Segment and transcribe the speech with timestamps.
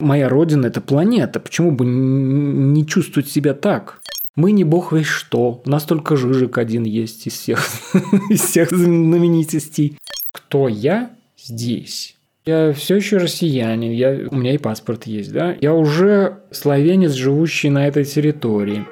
[0.00, 1.40] Моя родина– это планета.
[1.40, 4.00] Почему бы не чувствовать себя так?
[4.34, 5.62] Мы не бог весь что.
[5.64, 7.68] У нас только Жижик один есть из всех,
[8.30, 9.98] из всех знаменитостей.
[10.32, 12.16] Кто я здесь?
[12.46, 15.54] Я все еще россиянин, я, у меня и паспорт есть, да?
[15.60, 18.86] Я уже словенец, живущий на этой территории.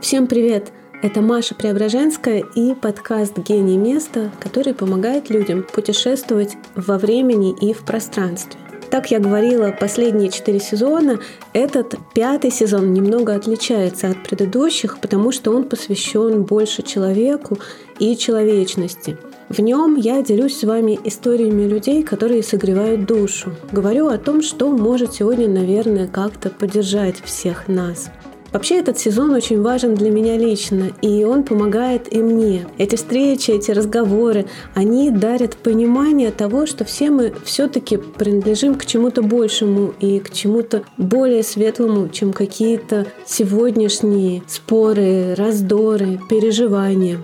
[0.00, 0.72] Всем привет!
[1.00, 7.84] Это Маша Преображенская и подкаст «Гений места», который помогает людям путешествовать во времени и в
[7.84, 8.58] пространстве.
[8.90, 11.20] Так я говорила последние четыре сезона.
[11.52, 17.58] Этот пятый сезон немного отличается от предыдущих, потому что он посвящен больше человеку
[18.00, 19.18] и человечности.
[19.48, 23.52] В нем я делюсь с вами историями людей, которые согревают душу.
[23.70, 28.10] Говорю о том, что может сегодня, наверное, как-то поддержать всех нас.
[28.52, 32.66] Вообще этот сезон очень важен для меня лично, и он помогает и мне.
[32.78, 39.22] Эти встречи, эти разговоры, они дарят понимание того, что все мы все-таки принадлежим к чему-то
[39.22, 47.18] большему и к чему-то более светлому, чем какие-то сегодняшние споры, раздоры, переживания.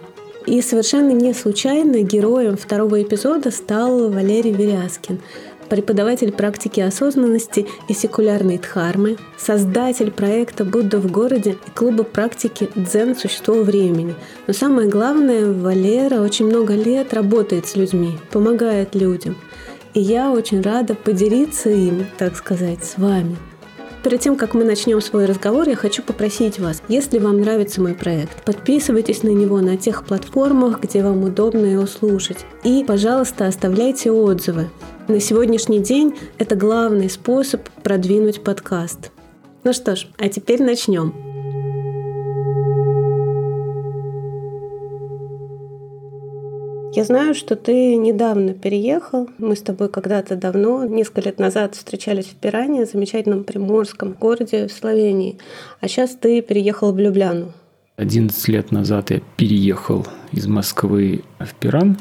[0.46, 5.20] И совершенно не случайно героем второго эпизода стал Валерий Веряскин–
[5.68, 13.16] преподаватель практики осознанности и секулярной дхармы, создатель проекта «Будда в городе» и клуба практики «Дзен.
[13.16, 14.14] Существо времени».
[14.46, 19.36] Но самое главное, Валера очень много лет работает с людьми, помогает людям.
[19.94, 23.36] И я очень рада поделиться им, так сказать, с вами.
[24.04, 27.94] Перед тем, как мы начнем свой разговор, я хочу попросить вас, если вам нравится мой
[27.94, 32.44] проект, подписывайтесь на него на тех платформах, где вам удобно его слушать.
[32.64, 34.68] И, пожалуйста, оставляйте отзывы.
[35.06, 39.12] На сегодняшний день это главный способ продвинуть подкаст.
[39.62, 41.12] Ну что ж, а теперь начнем.
[46.94, 49.28] Я знаю, что ты недавно переехал.
[49.36, 54.72] Мы с тобой когда-то давно, несколько лет назад, встречались в Пиране, замечательном приморском городе в
[54.72, 55.36] Словении.
[55.80, 57.52] А сейчас ты переехал в Любляну.
[57.96, 61.98] 11 лет назад я переехал из Москвы в Пиран.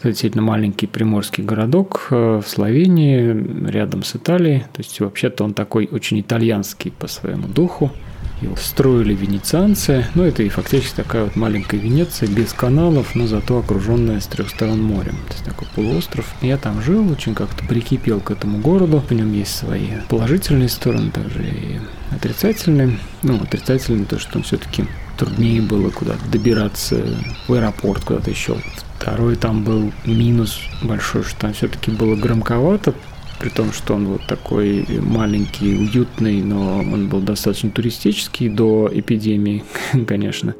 [0.00, 4.60] Это действительно маленький приморский городок э, в Словении, рядом с Италией.
[4.60, 7.92] То есть вообще-то он такой очень итальянский по своему духу.
[8.40, 10.06] Его строили венецианцы.
[10.14, 14.48] Ну, это и фактически такая вот маленькая Венеция, без каналов, но зато окруженная с трех
[14.48, 15.16] сторон морем.
[15.28, 16.26] То есть такой полуостров.
[16.40, 19.04] Я там жил, очень как-то прикипел к этому городу.
[19.06, 21.78] В нем есть свои положительные стороны, также и
[22.10, 22.98] отрицательные.
[23.22, 24.86] Ну, отрицательные то, что все-таки
[25.18, 27.04] труднее было куда-то добираться
[27.46, 28.56] в аэропорт, куда-то еще.
[29.00, 32.92] Второй там был минус большой, что там все-таки было громковато,
[33.38, 39.64] при том, что он вот такой маленький, уютный, но он был достаточно туристический до эпидемии,
[40.06, 40.52] конечно.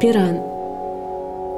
[0.00, 0.38] Пиран.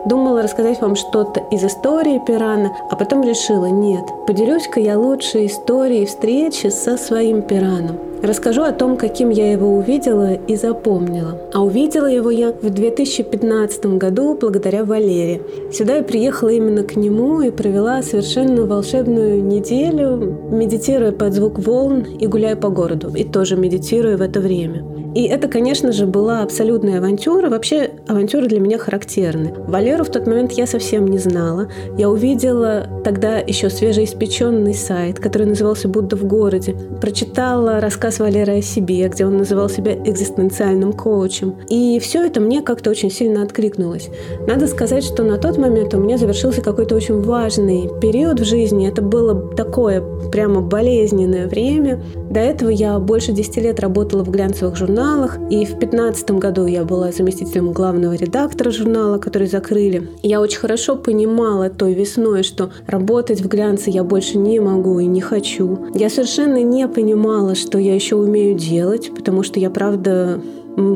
[0.05, 6.07] Думала рассказать вам что-то из истории Пирана, а потом решила, нет, поделюсь-ка я лучше историей
[6.07, 7.99] встречи со своим Пираном.
[8.23, 11.41] Расскажу о том, каким я его увидела и запомнила.
[11.53, 15.41] А увидела его я в 2015 году благодаря Валере.
[15.73, 22.05] Сюда я приехала именно к нему и провела совершенно волшебную неделю, медитируя под звук волн
[22.19, 23.13] и гуляя по городу.
[23.15, 24.85] И тоже медитируя в это время.
[25.15, 27.49] И это, конечно же, была абсолютная авантюра.
[27.49, 29.55] Вообще, авантюры для меня характерны.
[29.67, 31.69] Валеру в тот момент я совсем не знала.
[31.97, 36.77] Я увидела тогда еще свежеиспеченный сайт, который назывался «Будда в городе».
[37.01, 41.57] Прочитала рассказ Валеры о себе, где он называл себя экзистенциальным коучем.
[41.69, 44.09] И все это мне как-то очень сильно откликнулось.
[44.47, 48.89] Надо сказать, что на тот момент у меня завершился какой-то очень важный период в жизни.
[48.89, 50.03] Это было такое
[50.33, 52.03] прямо болезненное время.
[52.31, 55.39] До этого я больше 10 лет работала в глянцевых журналах.
[55.51, 60.11] И в 2015 году я была заместителем главного редактора журнала, который закрыли.
[60.23, 65.07] Я очень хорошо понимала той весной, что работать в глянце я больше не могу и
[65.07, 65.87] не хочу.
[65.95, 70.41] Я совершенно не понимала, что я еще умею делать, потому что я, правда,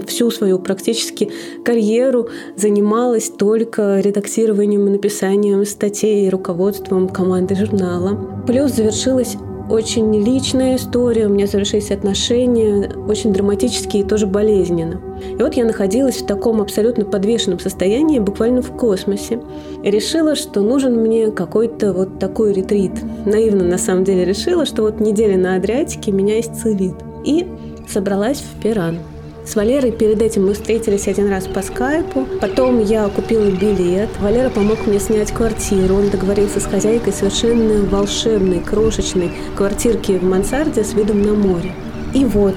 [0.07, 1.31] всю свою практически
[1.65, 8.45] карьеру занималась только редактированием и написанием статей и руководством команды журнала.
[8.47, 9.37] Плюс завершилась
[9.69, 15.01] очень личная история, у меня завершились отношения, очень драматические и тоже болезненно.
[15.39, 19.41] И вот я находилась в таком абсолютно подвешенном состоянии, буквально в космосе.
[19.83, 22.93] И решила, что нужен мне какой-то вот такой ретрит.
[23.27, 26.95] Наивно на самом деле решила, что вот неделя на Адриатике меня исцелит.
[27.25, 27.47] И
[27.89, 28.99] собралась в Пиран.
[29.45, 32.27] С Валерой перед этим мы встретились один раз по скайпу.
[32.41, 34.09] Потом я купила билет.
[34.21, 35.97] Валера помог мне снять квартиру.
[35.97, 41.73] Он договорился с хозяйкой совершенно волшебной, крошечной квартирки в мансарде с видом на море.
[42.15, 42.55] И вот,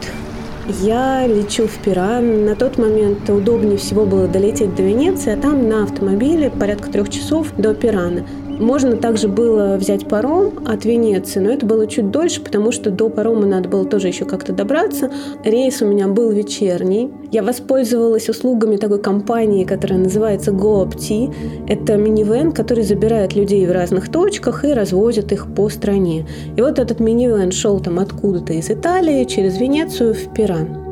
[0.82, 2.46] я лечу в Пиран.
[2.46, 7.10] На тот момент удобнее всего было долететь до Венеции, а там на автомобиле порядка трех
[7.10, 8.26] часов до Пирана.
[8.60, 13.10] Можно также было взять паром от Венеции, но это было чуть дольше, потому что до
[13.10, 15.12] парома надо было тоже еще как-то добраться.
[15.44, 17.12] Рейс у меня был вечерний.
[17.32, 21.34] Я воспользовалась услугами такой компании, которая называется GoOpti.
[21.68, 26.26] Это минивэн, который забирает людей в разных точках и развозит их по стране.
[26.56, 30.85] И вот этот минивэн шел там откуда-то из Италии через Венецию в Пиран.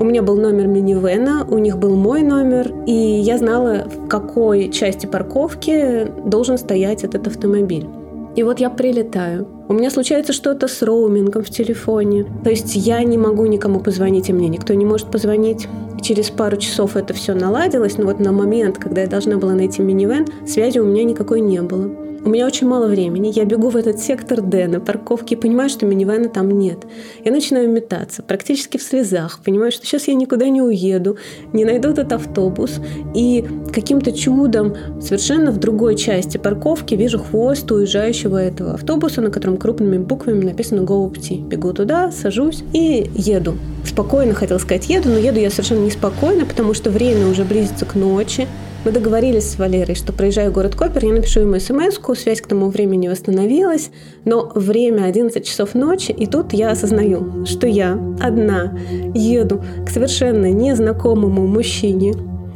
[0.00, 4.70] У меня был номер минивэна, у них был мой номер, и я знала, в какой
[4.70, 7.86] части парковки должен стоять этот автомобиль.
[8.34, 9.46] И вот я прилетаю.
[9.68, 12.24] У меня случается что-то с роумингом в телефоне.
[12.42, 15.68] То есть я не могу никому позвонить, и мне никто не может позвонить.
[16.00, 19.82] Через пару часов это все наладилось, но вот на момент, когда я должна была найти
[19.82, 21.90] минивэн, связи у меня никакой не было.
[22.22, 23.32] У меня очень мало времени.
[23.34, 26.80] Я бегу в этот сектор Д на парковке и понимаю, что минивэна там нет.
[27.24, 29.40] Я начинаю метаться, практически в слезах.
[29.42, 31.16] Понимаю, что сейчас я никуда не уеду,
[31.54, 32.78] не найду этот автобус.
[33.14, 39.56] И каким-то чудом совершенно в другой части парковки вижу хвост уезжающего этого автобуса, на котором
[39.56, 43.54] крупными буквами написано «Go Up Бегу туда, сажусь и еду.
[43.86, 47.94] Спокойно, хотел сказать, еду, но еду я совершенно неспокойно, потому что время уже близится к
[47.94, 48.46] ночи.
[48.82, 52.70] Мы договорились с Валерой, что проезжаю город Копер, я напишу ему смс связь к тому
[52.70, 53.90] времени восстановилась,
[54.24, 58.78] но время 11 часов ночи, и тут я осознаю, что я одна
[59.14, 62.14] еду к совершенно незнакомому мужчине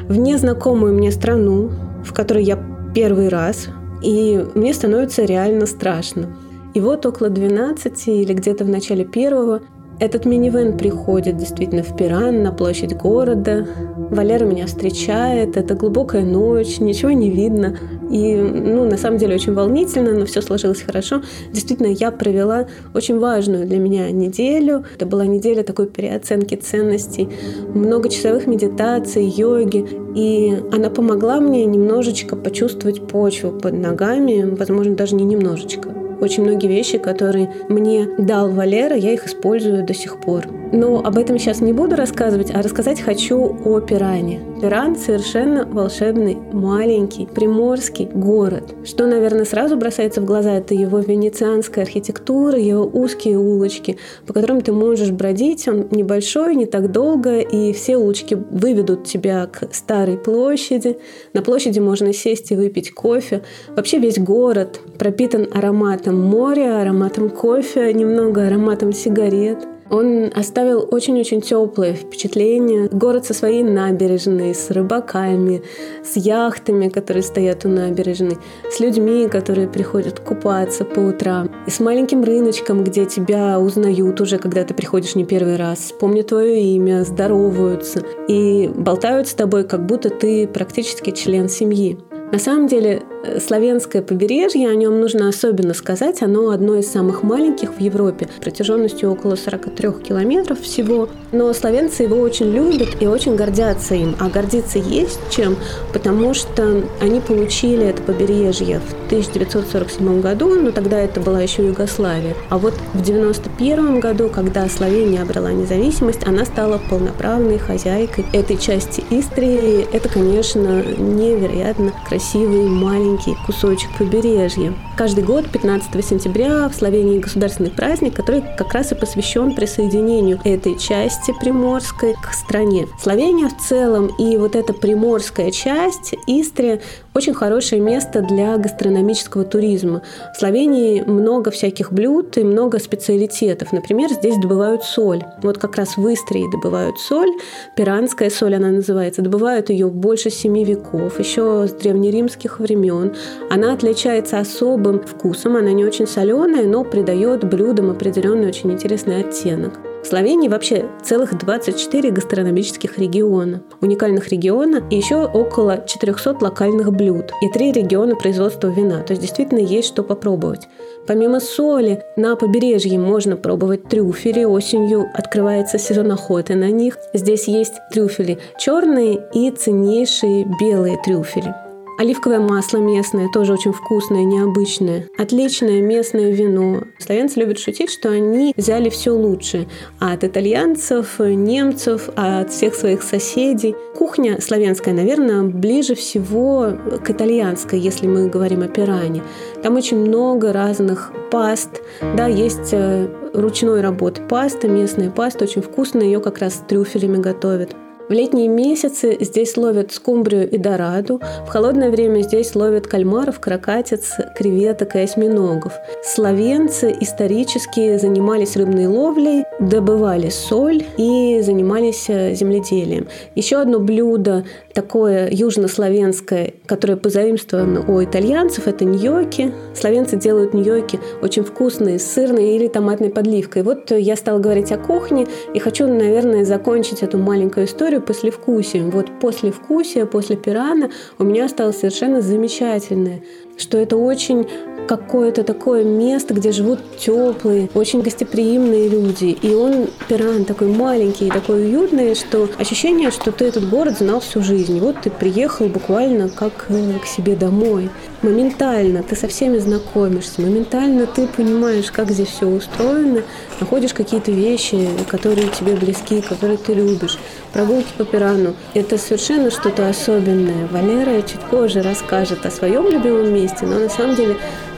[0.08, 1.70] в незнакомую мне страну,
[2.02, 2.58] в которой я
[2.94, 3.68] первый раз,
[4.02, 6.34] и мне становится реально страшно.
[6.72, 9.60] И вот около 12 или где-то в начале первого
[10.00, 13.66] этот минивэн приходит действительно в Пиран, на площадь города.
[14.10, 17.78] Валера меня встречает, это глубокая ночь, ничего не видно.
[18.10, 21.22] И, ну, на самом деле очень волнительно, но все сложилось хорошо.
[21.52, 24.84] Действительно, я провела очень важную для меня неделю.
[24.96, 27.28] Это была неделя такой переоценки ценностей,
[27.74, 29.86] многочасовых медитаций, йоги.
[30.14, 35.93] И она помогла мне немножечко почувствовать почву под ногами, возможно, даже не немножечко.
[36.20, 40.46] Очень многие вещи, которые мне дал Валера, я их использую до сих пор.
[40.74, 44.40] Но об этом сейчас не буду рассказывать, а рассказать хочу о Пиране.
[44.60, 48.74] Пиран совершенно волшебный, маленький, приморский город.
[48.84, 54.62] Что, наверное, сразу бросается в глаза, это его венецианская архитектура, его узкие улочки, по которым
[54.62, 55.68] ты можешь бродить.
[55.68, 60.98] Он небольшой, не так долго, и все улочки выведут тебя к старой площади.
[61.34, 63.42] На площади можно сесть и выпить кофе.
[63.76, 69.68] Вообще весь город пропитан ароматом моря, ароматом кофе, немного ароматом сигарет.
[69.90, 72.88] Он оставил очень-очень теплое впечатление.
[72.90, 75.62] Город со своей набережной, с рыбаками,
[76.02, 78.38] с яхтами, которые стоят у набережной,
[78.70, 84.38] с людьми, которые приходят купаться по утрам, и с маленьким рыночком, где тебя узнают уже,
[84.38, 89.86] когда ты приходишь не первый раз, помнят твое имя, здороваются и болтают с тобой, как
[89.86, 91.98] будто ты практически член семьи.
[92.32, 93.02] На самом деле,
[93.40, 99.10] славянское побережье, о нем нужно особенно сказать, оно одно из самых маленьких в Европе, протяженностью
[99.10, 101.08] около 43 километров всего.
[101.32, 104.14] Но славянцы его очень любят и очень гордятся им.
[104.20, 105.56] А гордиться есть чем,
[105.92, 112.34] потому что они получили это побережье в 1947 году, но тогда это была еще Югославия.
[112.50, 119.02] А вот в 1991 году, когда Словения обрела независимость, она стала полноправной хозяйкой этой части
[119.10, 119.86] Истрии.
[119.92, 123.13] Это, конечно, невероятно красивый маленький
[123.46, 124.74] кусочек побережья.
[124.96, 130.78] Каждый год 15 сентября в Словении государственный праздник, который как раз и посвящен присоединению этой
[130.78, 132.86] части Приморской к стране.
[133.00, 136.80] Словения в целом и вот эта приморская часть, Истрия,
[137.14, 140.02] очень хорошее место для гастрономического туризма.
[140.34, 143.72] В Словении много всяких блюд и много специалитетов.
[143.72, 145.22] Например, здесь добывают соль.
[145.42, 147.30] Вот как раз в Истрии добывают соль.
[147.76, 149.22] Пиранская соль она называется.
[149.22, 153.14] Добывают ее больше семи веков, еще с древнеримских времен.
[153.48, 159.93] Она отличается особым вкусом, она не очень соленая, но придает блюдам определенный очень интересный оттенок.
[160.04, 167.32] В Словении вообще целых 24 гастрономических региона, уникальных региона и еще около 400 локальных блюд
[167.40, 169.00] и три региона производства вина.
[169.00, 170.68] То есть действительно есть что попробовать.
[171.06, 174.44] Помимо соли, на побережье можно пробовать трюфели.
[174.44, 176.98] Осенью открывается сезон охоты на них.
[177.14, 181.63] Здесь есть трюфели черные и ценнейшие белые трюфели.
[181.96, 185.06] Оливковое масло местное, тоже очень вкусное, необычное.
[185.16, 186.82] Отличное местное вино.
[186.98, 189.68] Славянцы любят шутить, что они взяли все лучшее.
[190.00, 193.76] От итальянцев, немцев, от всех своих соседей.
[193.96, 196.72] Кухня славянская, наверное, ближе всего
[197.04, 199.22] к итальянской, если мы говорим о пиране.
[199.62, 201.80] Там очень много разных паст.
[202.16, 207.18] Да, есть э, ручной работы паста, местная паста, очень вкусная, ее как раз с трюфелями
[207.18, 207.76] готовят.
[208.06, 211.22] В летние месяцы здесь ловят скумбрию и дораду.
[211.46, 215.72] В холодное время здесь ловят кальмаров, крокатиц, креветок и осьминогов.
[216.02, 223.08] Словенцы исторически занимались рыбной ловлей, добывали соль и занимались э, земледелием.
[223.36, 224.44] Еще одно блюдо
[224.74, 229.54] такое южнославянское, которое позаимствовано у итальянцев, это ньоки.
[229.74, 233.62] Словенцы делают ньоки очень вкусные, с сырной или томатной подливкой.
[233.62, 238.90] Вот я стала говорить о кухне и хочу, наверное, закончить эту маленькую историю послевкусием.
[238.90, 243.22] Вот послевкусие, после пирана у меня осталось совершенно замечательное,
[243.56, 244.46] что это очень
[244.86, 249.36] какое-то такое место, где живут теплые, очень гостеприимные люди.
[249.40, 254.42] И он, Пиран, такой маленький, такой уютный, что ощущение, что ты этот город знал всю
[254.42, 254.78] жизнь.
[254.80, 257.90] Вот ты приехал буквально как э, к себе домой.
[258.24, 263.20] Моментально ты со всеми знакомишься, моментально ты понимаешь, как здесь все устроено,
[263.60, 267.18] находишь какие-то вещи, которые тебе близки, которые ты любишь.
[267.52, 270.66] Прогулки по Пирану– это совершенно что-то особенное.
[270.68, 274.36] Валера чуть позже расскажет о своем любимом месте, но на самом деле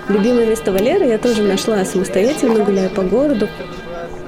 [0.09, 3.49] Любимое место Валеры я тоже нашла самостоятельно, гуляя по городу.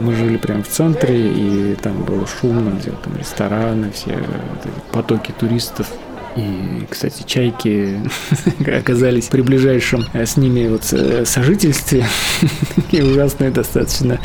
[0.00, 4.18] Мы жили прямо в центре, и там было шумно, где там рестораны, все
[4.90, 5.88] потоки туристов.
[6.38, 8.00] И, кстати, чайки
[8.78, 12.06] оказались при ближайшем э, с ними вот э, сожительстве.
[12.92, 14.20] И ужасные достаточно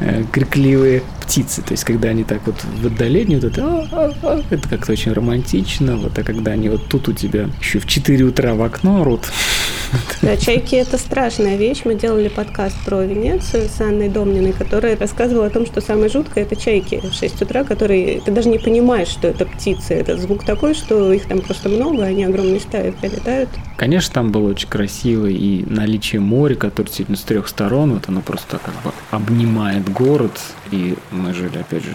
[0.00, 1.62] э, крикливые птицы.
[1.62, 4.92] То есть, когда они так вот в отдалении, вот это, а, а, а, это как-то
[4.92, 5.96] очень романтично.
[5.96, 9.30] Вот, а когда они вот тут у тебя еще в 4 утра в окно орут,
[10.22, 11.82] да, чайки– это страшная вещь.
[11.84, 16.44] Мы делали подкаст про Венецию с Анной Домниной, которая рассказывала о том, что самое жуткое–
[16.50, 19.94] это чайки в 6 утра, которые ты даже не понимаешь, что это птицы.
[19.94, 23.50] Это звук такой, что их там просто много, они огромные стаи прилетают.
[23.82, 28.20] Конечно, там было очень красиво, и наличие моря, которое действительно с трех сторон, вот оно
[28.20, 31.90] просто как бы обнимает город, и мы жили, опять же,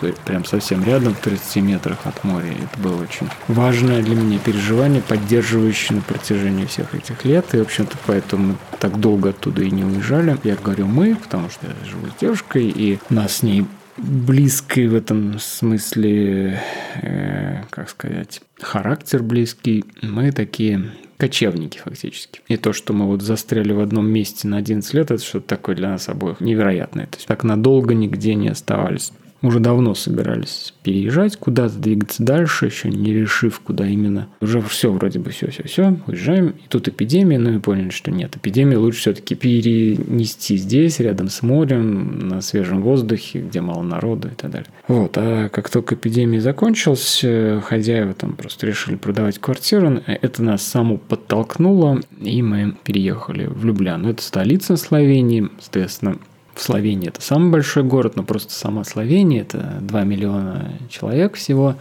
[0.00, 2.46] вот прям совсем рядом, в 30 метрах от моря.
[2.46, 7.52] Это было очень важное для меня переживание, поддерживающее на протяжении всех этих лет.
[7.54, 10.38] И, в общем-то, поэтому так долго оттуда и не уезжали.
[10.44, 14.94] Я говорю «мы», потому что я живу с девушкой, и нас с ней близкий в
[14.94, 16.62] этом смысле,
[17.02, 19.84] э, как сказать, характер близкий.
[20.02, 22.40] Мы такие кочевники фактически.
[22.48, 25.76] И то, что мы вот застряли в одном месте на 11 лет, это что-то такое
[25.76, 27.06] для нас обоих невероятное.
[27.06, 32.88] То есть так надолго нигде не оставались уже давно собирались переезжать куда-то, двигаться дальше, еще
[32.88, 34.28] не решив, куда именно.
[34.40, 36.54] Уже все, вроде бы все, все, все, уезжаем.
[36.64, 41.42] И тут эпидемия, ну и поняли, что нет, эпидемию лучше все-таки перенести здесь, рядом с
[41.42, 44.68] морем, на свежем воздухе, где мало народу и так далее.
[44.88, 47.24] Вот, а как только эпидемия закончилась,
[47.64, 50.00] хозяева там просто решили продавать квартиру.
[50.06, 54.10] Это нас само подтолкнуло, и мы переехали в Любляну.
[54.10, 56.18] Это столица Словении, соответственно,
[56.54, 61.76] в Словении это самый большой город, но просто сама Словения это 2 миллиона человек всего.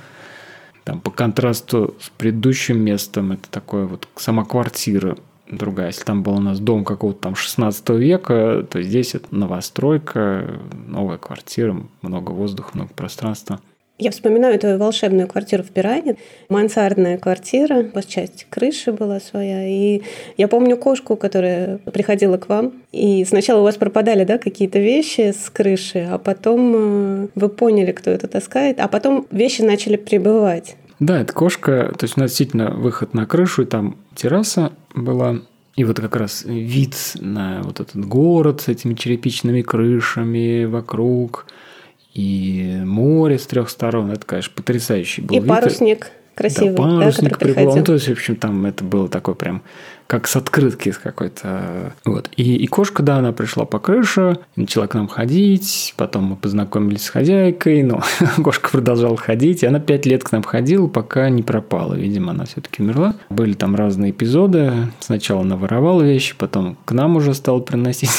[0.84, 5.18] Там по контрасту с предыдущим местом это такое вот сама квартира
[5.50, 5.88] другая.
[5.88, 11.18] Если там был у нас дом какого-то там 16 века, то здесь это новостройка, новая
[11.18, 13.60] квартира, много воздуха, много пространства–
[14.02, 16.18] я вспоминаю эту волшебную квартиру в Пиране.
[16.50, 19.68] Мансардная квартира, вас часть крыши была своя.
[19.68, 20.02] И
[20.38, 22.74] я помню кошку, которая приходила к вам.
[22.92, 27.92] И сначала у вас пропадали да, какие-то вещи с крыши, а потом э, вы поняли,
[27.92, 30.76] кто это таскает, а потом вещи начали прибывать.
[31.00, 35.42] Да, это кошка, то есть у нас действительно выход на крышу, и там терраса была,
[35.76, 41.46] и вот как раз вид на вот этот город с этими черепичными крышами вокруг–
[42.14, 44.12] и море с трех сторон.
[44.12, 45.50] Это, конечно, потрясающий был и вид.
[45.50, 47.76] парусник красивый, да, парусник да, прибыл.
[47.76, 49.64] Ну, то есть, в общем, там это было такое прям
[50.12, 51.94] как с открытки с какой-то.
[52.04, 52.30] Вот.
[52.36, 57.06] И, и кошка, да, она пришла по крыше, начала к нам ходить, потом мы познакомились
[57.06, 58.04] с хозяйкой, но
[58.44, 61.94] кошка продолжала ходить, и она пять лет к нам ходила, пока не пропала.
[61.94, 63.16] Видимо, она все-таки умерла.
[63.30, 64.74] Были там разные эпизоды.
[65.00, 68.12] Сначала она воровала вещи, потом к нам уже стала приносить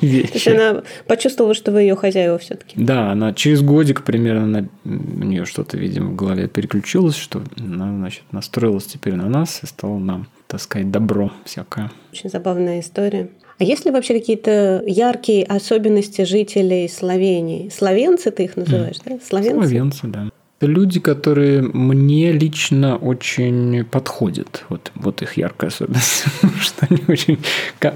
[0.00, 0.28] вещи.
[0.28, 2.80] То есть она почувствовала, что вы ее хозяева все-таки.
[2.80, 7.86] Да, она через годик примерно, она, у нее что-то, видимо, в голове переключилось, что она,
[7.86, 11.90] значит, настроилась теперь на нас и стала нам так сказать, добро всякое.
[12.12, 13.28] Очень забавная история.
[13.58, 17.70] А есть ли вообще какие-то яркие особенности жителей Словении?
[17.70, 19.02] Словенцы ты их называешь, mm.
[19.06, 19.18] да?
[19.24, 19.66] Словенцы?
[19.66, 20.28] Словенцы, да.
[20.58, 24.64] Это люди, которые мне лично очень подходят.
[24.70, 26.24] Вот, вот их яркая особенность,
[26.60, 27.38] что они очень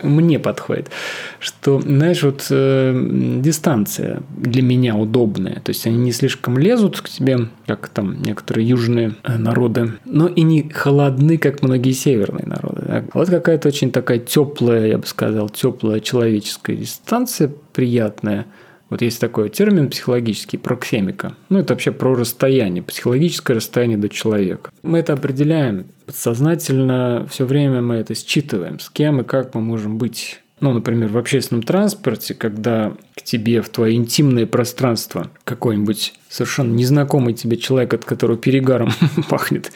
[0.03, 0.91] мне подходят.
[1.39, 5.61] Что, знаешь, вот э, дистанция для меня удобная.
[5.61, 10.27] То есть они не слишком лезут к тебе, как там некоторые южные э, народы, но
[10.29, 12.83] и не холодны, как многие северные народы.
[12.87, 13.05] Да?
[13.15, 18.45] Вот какая-то очень такая теплая, я бы сказал, теплая человеческая дистанция, приятная–
[18.91, 21.35] Вот есть такой термин психологический, проксемика.
[21.49, 24.71] Ну, это вообще про расстояние, психологическое расстояние до человека.
[24.83, 29.97] Мы это определяем подсознательно, все время мы это считываем, с кем и как мы можем
[29.97, 36.73] быть ну, например, в общественном транспорте, когда к тебе в твое интимное пространство какой-нибудь совершенно
[36.75, 38.93] незнакомый тебе человек, от которого перегаром
[39.29, 39.73] пахнет,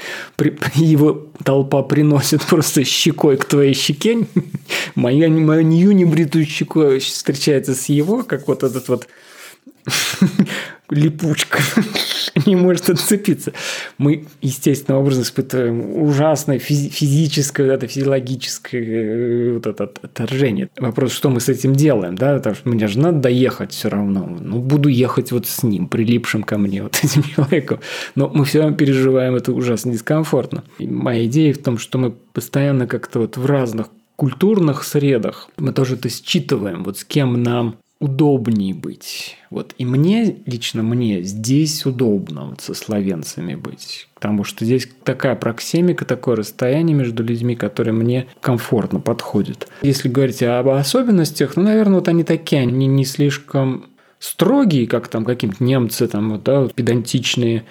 [0.74, 4.26] его толпа приносит просто щекой к твоей щеке,
[4.94, 9.08] моя, моя небритую щеку встречается с его, как вот этот вот
[10.90, 11.60] липучка
[12.46, 13.52] не может отцепиться.
[13.98, 20.68] Мы, естественным образом, испытываем ужасное физи- физическое, вот это физиологическое э, вот это отторжение.
[20.78, 24.26] Вопрос, что мы с этим делаем, да, потому что мне же надо доехать все равно.
[24.26, 27.80] Ну, буду ехать вот с ним, прилипшим ко мне, вот этим человеком.
[28.14, 30.64] Но мы все равно переживаем это ужасно дискомфортно.
[30.78, 35.72] И моя идея в том, что мы постоянно как-то вот в разных культурных средах мы
[35.72, 39.36] тоже это считываем, вот с кем нам удобнее быть.
[39.50, 39.74] Вот.
[39.78, 44.08] И мне, лично мне, здесь удобно вот со словенцами быть.
[44.14, 49.68] Потому что здесь такая проксемика, такое расстояние между людьми, которое мне комфортно подходит.
[49.82, 53.86] Если говорить об особенностях, ну, наверное, вот они такие, они не слишком
[54.18, 57.64] строгие, как там какие-то немцы, там, вот, да, вот, педантичные,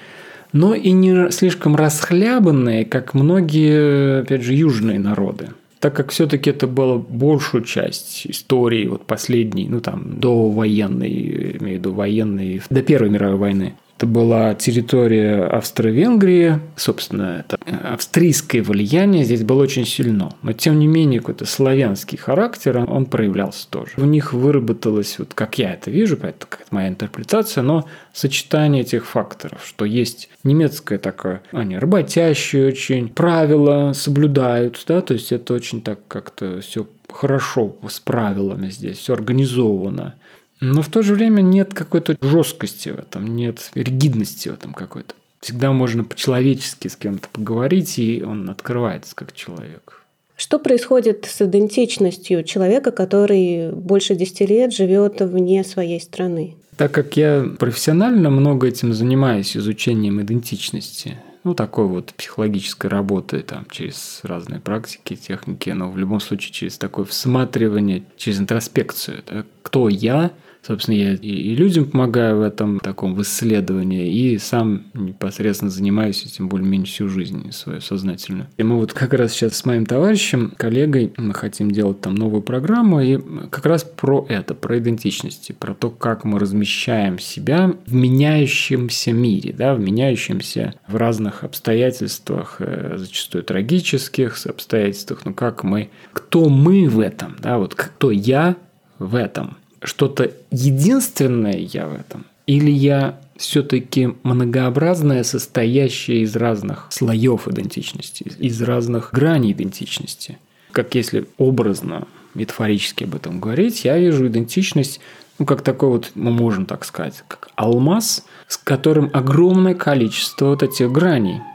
[0.52, 5.50] но и не слишком расхлябанные, как многие, опять же, южные народы
[5.84, 11.60] так как все-таки это было большую часть истории, вот последней, ну там, до военной, имею
[11.60, 13.74] в виду военной, до Первой мировой войны,
[14.04, 17.58] это была территория Австро-Венгрии, собственно, это
[17.94, 20.34] австрийское влияние здесь было очень сильно.
[20.42, 23.92] Но, тем не менее, какой-то славянский характер, он проявлялся тоже.
[23.96, 29.62] У них выработалось, вот как я это вижу, это моя интерпретация, но сочетание этих факторов,
[29.66, 36.00] что есть немецкое такое, они работящие очень, правила соблюдают, да, то есть это очень так
[36.10, 40.16] как-то все хорошо с правилами здесь, все организовано.
[40.64, 45.14] Но в то же время нет какой-то жесткости в этом, нет ригидности в этом какой-то.
[45.42, 50.04] Всегда можно по-человечески с кем-то поговорить, и он открывается как человек.
[50.38, 56.56] Что происходит с идентичностью человека, который больше 10 лет живет вне своей страны?
[56.78, 63.68] Так как я профессионально много этим занимаюсь, изучением идентичности, ну, такой вот психологической работы там,
[63.70, 69.24] через разные практики, техники, но в любом случае через такое всматривание, через интроспекцию.
[69.28, 69.44] Да?
[69.62, 70.32] Кто я,
[70.66, 76.48] Собственно, я и людям помогаю в этом таком в исследовании, и сам непосредственно занимаюсь этим
[76.48, 78.48] более-менее всю жизнь свою сознательную.
[78.56, 82.42] И мы вот как раз сейчас с моим товарищем, коллегой, мы хотим делать там новую
[82.42, 87.94] программу, и как раз про это, про идентичности, про то, как мы размещаем себя в
[87.94, 95.90] меняющемся мире, да, в меняющемся в разных обстоятельствах, э, зачастую трагических обстоятельствах, но как мы,
[96.14, 98.56] кто мы в этом, да, вот кто я
[98.98, 102.26] в этом– что-то единственное я в этом?
[102.46, 110.38] Или я все-таки многообразное, состоящее из разных слоев идентичности, из разных граней идентичности?
[110.72, 115.00] Как если образно, метафорически об этом говорить, я вижу идентичность
[115.40, 120.62] ну, как такой вот, мы можем так сказать, как алмаз, с которым огромное количество вот
[120.62, 121.42] этих граней–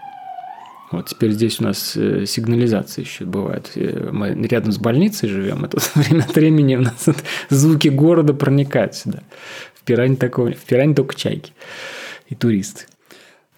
[0.91, 3.71] вот теперь здесь у нас э, сигнализация еще бывает.
[3.75, 7.07] Э, мы рядом с больницей живем, это время от времени у нас
[7.51, 9.23] звуки города проникают сюда.
[9.75, 11.53] В Пиране, такого, в Пиране только чайки
[12.29, 12.85] и туристы.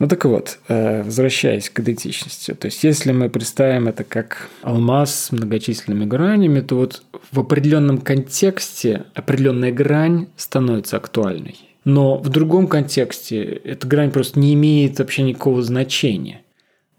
[0.00, 2.54] Ну так вот, э, возвращаясь к идентичности.
[2.54, 7.98] То есть, если мы представим это как алмаз с многочисленными гранями, то вот в определенном
[7.98, 11.56] контексте определенная грань становится актуальной.
[11.84, 16.42] Но в другом контексте эта грань просто не имеет вообще никакого значения–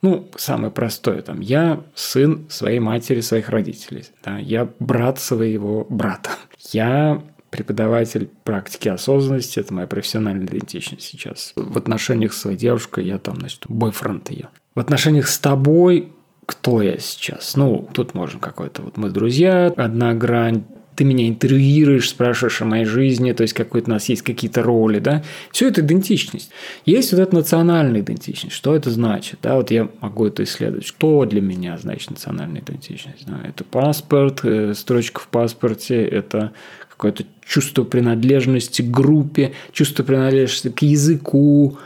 [0.01, 6.31] ну, самое простое, там, я сын своей матери, своих родителей, да, я брат своего брата,
[6.71, 11.51] я преподаватель практики осознанности, это моя профессиональная идентичность сейчас.
[11.55, 14.49] В отношениях с своей девушкой я там, значит, бойфренд ее.
[14.73, 16.13] В отношениях с тобой
[16.45, 17.55] кто я сейчас?
[17.55, 20.63] Ну, тут можно какой-то, вот мы друзья, одна грань,
[21.01, 24.99] ты меня интервьюируешь, спрашиваешь о моей жизни, то есть какой-то у нас есть какие-то роли,
[24.99, 26.51] да, все это идентичность.
[26.85, 31.25] Есть вот эта национальная идентичность, что это значит, да, вот я могу это исследовать, что
[31.25, 33.41] для меня значит национальная идентичность, да?
[33.43, 36.51] это паспорт, э, строчка в паспорте, это
[36.87, 41.79] какое-то чувство принадлежности к группе, чувство принадлежности к языку,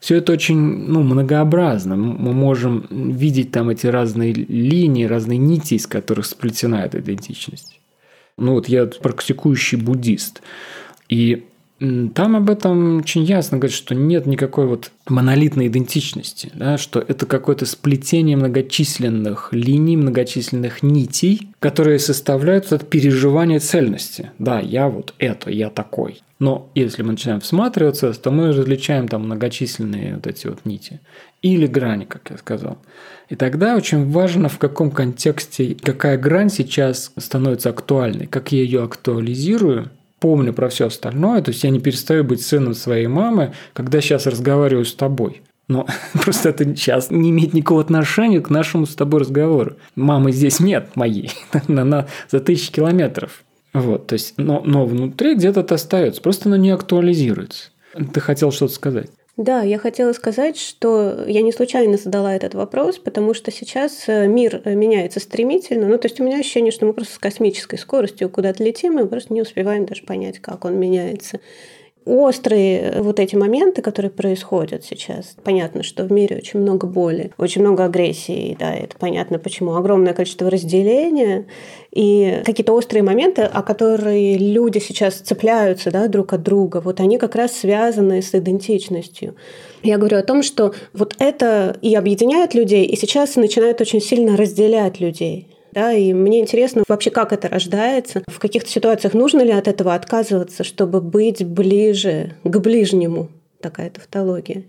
[0.00, 1.94] все это очень ну, многообразно.
[1.94, 7.81] Мы можем видеть там эти разные линии, разные нити, из которых сплетена эта идентичность.
[8.38, 10.42] Ну вот я практикующий буддист.
[11.08, 11.46] И
[12.14, 17.26] там об этом очень ясно говорят, что нет никакой вот монолитной идентичности, да, что это
[17.26, 24.30] какое-то сплетение многочисленных линий, многочисленных нитей, которые составляют это переживание цельности.
[24.38, 26.22] Да, я вот это, я такой.
[26.38, 31.00] Но если мы начинаем всматриваться, то мы различаем там многочисленные вот эти вот нити.
[31.40, 32.78] Или грани, как я сказал.
[33.28, 38.82] И тогда очень важно, в каком контексте, какая грань сейчас становится актуальной, как я ее
[38.84, 39.90] актуализирую,
[40.22, 44.26] помню про все остальное, то есть я не перестаю быть сыном своей мамы, когда сейчас
[44.26, 45.42] разговариваю с тобой.
[45.66, 49.76] Но просто это сейчас не имеет никакого отношения к нашему с тобой разговору.
[49.96, 51.32] Мамы здесь нет моей,
[51.68, 53.42] она за тысячи километров.
[53.74, 57.70] Вот, то есть, но, но внутри где-то это остается, просто оно не актуализируется.
[58.12, 59.10] Ты хотел что-то сказать?
[59.38, 64.26] Да, я хотела сказать, что я не случайно задала этот вопрос, потому что сейчас э,
[64.26, 65.86] мир э, меняется стремительно.
[65.88, 69.02] Ну, то есть у меня ощущение, что мы просто с космической скоростью куда-то летим, и
[69.02, 71.40] мы просто не успеваем даже понять, как он меняется
[72.04, 75.36] острые вот эти моменты, которые происходят сейчас.
[75.44, 79.74] Понятно, что в мире очень много боли, очень много агрессии, да, это понятно почему.
[79.74, 81.46] Огромное количество разделения
[81.92, 87.18] и какие-то острые моменты, о которые люди сейчас цепляются да, друг от друга, вот они
[87.18, 89.36] как раз связаны с идентичностью.
[89.82, 94.36] Я говорю о том, что вот это и объединяет людей, и сейчас начинает очень сильно
[94.36, 95.51] разделять людей.
[95.72, 99.94] Да, и мне интересно вообще, как это рождается, в каких-то ситуациях нужно ли от этого
[99.94, 103.30] отказываться, чтобы быть ближе к ближнему,
[103.60, 104.64] такая тавтология.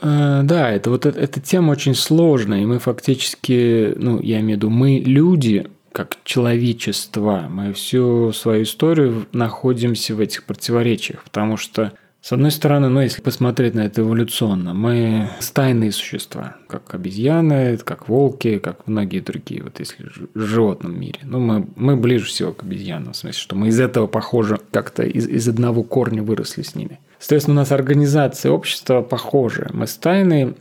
[0.00, 4.62] Э, да, это вот эта тема очень сложная, и мы фактически, ну, я имею в
[4.62, 11.92] виду, мы люди, как человечество, мы всю свою историю находимся в этих противоречиях, потому что
[12.26, 18.08] с одной стороны, ну, если посмотреть на это эволюционно, мы стайные существа, как обезьяны, как
[18.08, 21.20] волки, как многие другие, вот если в животном мире.
[21.22, 25.04] Ну, мы, мы ближе всего к обезьянам, в смысле, что мы из этого, похоже, как-то
[25.04, 26.98] из, из одного корня выросли с ними.
[27.20, 29.70] Соответственно, у нас организация общества похожая.
[29.72, 30.56] Мы стайные,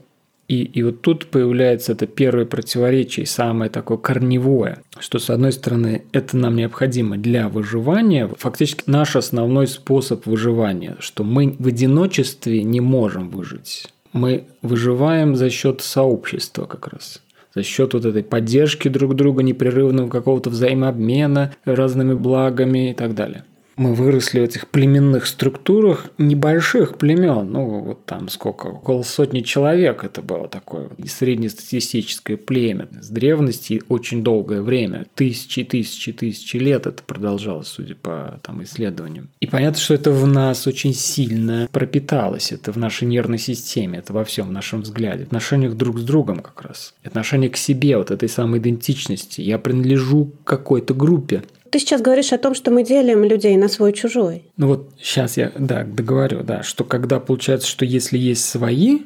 [0.48, 6.04] и, и вот тут появляется это первое противоречие, самое такое корневое, что с одной стороны
[6.12, 12.80] это нам необходимо для выживания, фактически наш основной способ выживания, что мы в одиночестве не
[12.80, 13.88] можем выжить.
[14.14, 17.22] Мы выживаем за счет сообщества как раз
[17.54, 23.46] за счет вот этой поддержки друг друга, непрерывного какого-то взаимообмена разными благами и так далее
[23.78, 30.04] мы выросли в этих племенных структурах небольших племен, ну вот там сколько, около сотни человек
[30.04, 32.88] это было такое среднестатистическое племя.
[33.02, 39.30] С древности очень долгое время, тысячи, тысячи, тысячи лет это продолжалось, судя по там, исследованиям.
[39.40, 44.14] И понятно, что это в нас очень сильно пропиталось, это в нашей нервной системе, это
[44.14, 47.98] во всем в нашем взгляде, в отношениях друг с другом как раз, отношение к себе,
[47.98, 49.42] вот этой самой идентичности.
[49.42, 51.44] Я принадлежу к какой-то группе,
[51.76, 54.46] ты сейчас говоришь о том, что мы делим людей на свой-чужой.
[54.56, 59.00] Ну вот сейчас я, да, договорю, да, что когда получается, что если есть свои,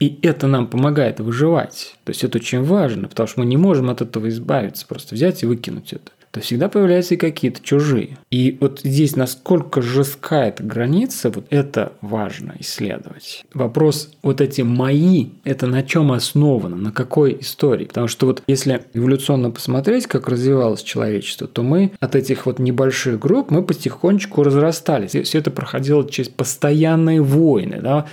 [0.00, 3.90] и это нам помогает выживать, то есть это очень важно, потому что мы не можем
[3.90, 8.18] от этого избавиться, просто взять и выкинуть это то всегда появляются и какие-то чужие.
[8.28, 13.44] И вот здесь насколько жесткая эта граница, вот это важно исследовать.
[13.54, 17.84] Вопрос вот эти мои, это на чем основано, на какой истории?
[17.84, 23.20] Потому что вот если эволюционно посмотреть, как развивалось человечество, то мы от этих вот небольших
[23.20, 25.14] групп мы потихонечку разрастались.
[25.14, 28.06] И все это проходило через постоянные войны, да,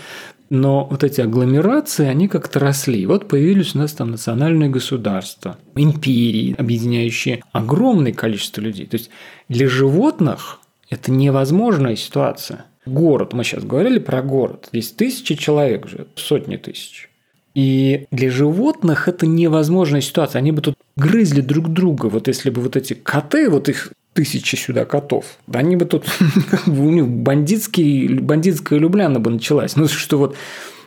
[0.51, 3.05] но вот эти агломерации, они как-то росли.
[3.05, 8.85] Вот появились у нас там национальные государства, империи, объединяющие огромное количество людей.
[8.85, 9.09] То есть
[9.47, 10.59] для животных
[10.89, 12.65] это невозможная ситуация.
[12.85, 17.09] Город, мы сейчас говорили про город, здесь тысячи человек живет, сотни тысяч.
[17.55, 20.39] И для животных это невозможная ситуация.
[20.39, 22.07] Они бы тут грызли друг друга.
[22.07, 25.37] Вот если бы вот эти коты, вот их тысячи сюда котов.
[25.51, 26.05] Они бы тут
[26.67, 29.75] у них бандитский, бандитская Любляна бы началась.
[29.75, 30.35] Ну, что вот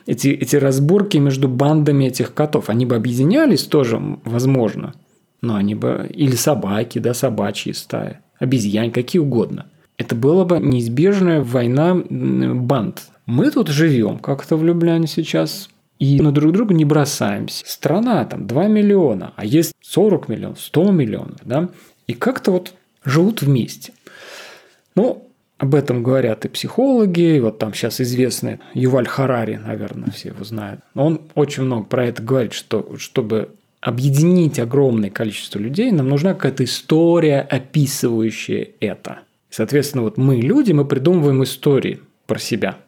[0.07, 4.95] эти, эти разборки между бандами этих котов, они бы объединялись тоже, возможно.
[5.41, 6.11] Но они бы...
[6.13, 8.19] Или собаки, да, собачьи стаи.
[8.39, 9.67] Обезьян, какие угодно.
[9.97, 13.03] Это была бы неизбежная война банд.
[13.27, 17.65] Мы тут живем как-то в Любляне сейчас, и на друг друга не бросаемся.
[17.67, 21.69] Страна там 2 миллиона, а есть 40 миллионов, 100 миллионов, да?
[22.07, 23.93] И как-то вот живут вместе.
[24.95, 30.45] Ну, об этом говорят и психологи, вот там сейчас известный Юваль Харари, наверное, все его
[30.45, 30.81] знают.
[30.95, 36.65] Он очень много про это говорит, что чтобы объединить огромное количество людей, нам нужна какая-то
[36.65, 39.21] история, описывающая это.
[39.51, 42.79] Соответственно, вот мы люди, мы придумываем истории про себя.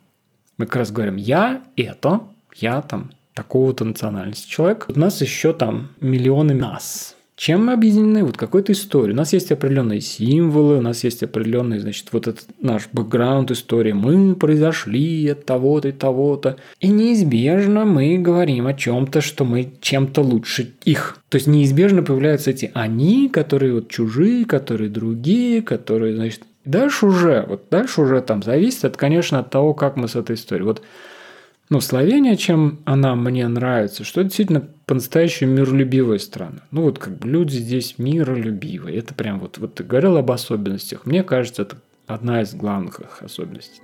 [0.58, 2.22] Мы как раз говорим, я это,
[2.54, 4.86] я там такого-то национальности человек.
[4.88, 7.15] У нас еще там миллионы нас.
[7.36, 8.24] Чем мы объединены?
[8.24, 9.12] Вот какой-то историей.
[9.12, 13.92] У нас есть определенные символы, у нас есть определенный, значит, вот этот наш бэкграунд истории.
[13.92, 16.56] Мы произошли от того-то и того-то.
[16.80, 21.18] И неизбежно мы говорим о чем-то, что мы чем-то лучше их.
[21.28, 27.44] То есть неизбежно появляются эти они, которые вот чужие, которые другие, которые, значит, дальше уже,
[27.46, 30.64] вот дальше уже там зависит, от, конечно, от того, как мы с этой историей.
[30.64, 30.80] Вот
[31.68, 36.60] ну, Словения, чем она мне нравится, что это действительно по-настоящему миролюбивая страна.
[36.70, 38.98] Ну, вот как бы люди здесь миролюбивые.
[38.98, 41.06] Это прям вот, вот ты говорил об особенностях.
[41.06, 41.76] Мне кажется, это
[42.06, 43.80] одна из главных их особенностей.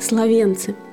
[0.00, 0.74] Словенцы–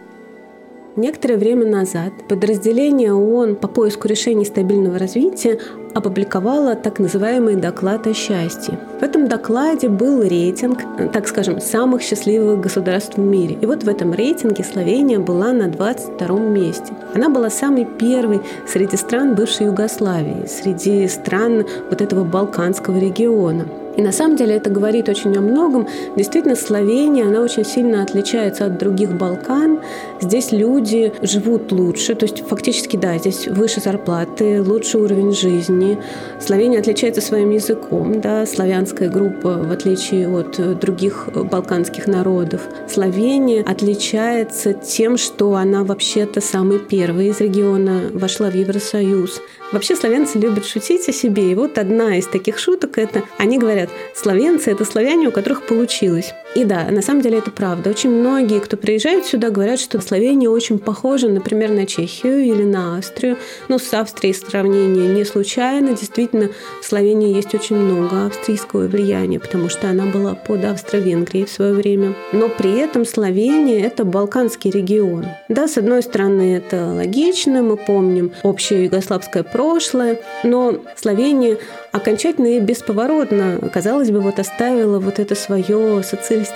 [0.97, 5.59] Некоторое время назад подразделение ООН по поиску решений стабильного развития
[5.93, 8.79] опубликовало так называемый доклад о счастье.
[8.99, 10.79] В этом докладе был рейтинг,
[11.13, 13.59] так скажем, самых счастливых государств в мире.
[13.61, 16.91] И вот в этом рейтинге Словения была на 22 месте.
[17.13, 23.67] Она была самой первой среди стран бывшей Югославии, среди стран вот этого Балканского региона.
[23.97, 25.87] И на самом деле это говорит очень о многом.
[26.15, 29.79] Действительно, Словения, она очень сильно отличается от других Балкан.
[30.21, 35.97] Здесь люди живут лучше, то есть фактически, да, здесь выше зарплаты, лучший уровень жизни.
[36.39, 42.61] Словения отличается своим языком, да, славянская группа, в отличие от других балканских народов.
[42.87, 49.41] Словения отличается тем, что она вообще-то самый первый из региона вошла в Евросоюз.
[49.73, 51.51] Вообще славянцы любят шутить о себе.
[51.51, 56.33] И вот одна из таких шуток– это они говорят, славянцы– это славяне, у которых получилось.
[56.57, 57.91] И да, на самом деле это правда.
[57.91, 62.97] Очень многие, кто приезжают сюда, говорят, что Словения очень похожа, например, на Чехию или на
[62.97, 63.37] Австрию.
[63.67, 65.89] Но с Австрией сравнение не случайно.
[65.89, 66.49] Действительно,
[66.81, 71.73] в Словении есть очень много австрийского влияния, потому что она была под Австро-Венгрией в свое
[71.73, 72.15] время.
[72.33, 75.27] Но при этом Словения– это Балканский регион.
[75.49, 81.59] Да, с одной стороны, это логично, мы помним общее югославское прошлое, но Словения
[81.91, 86.46] окончательно и бесповоротно, казалось бы, вот оставила вот это свое социалистическое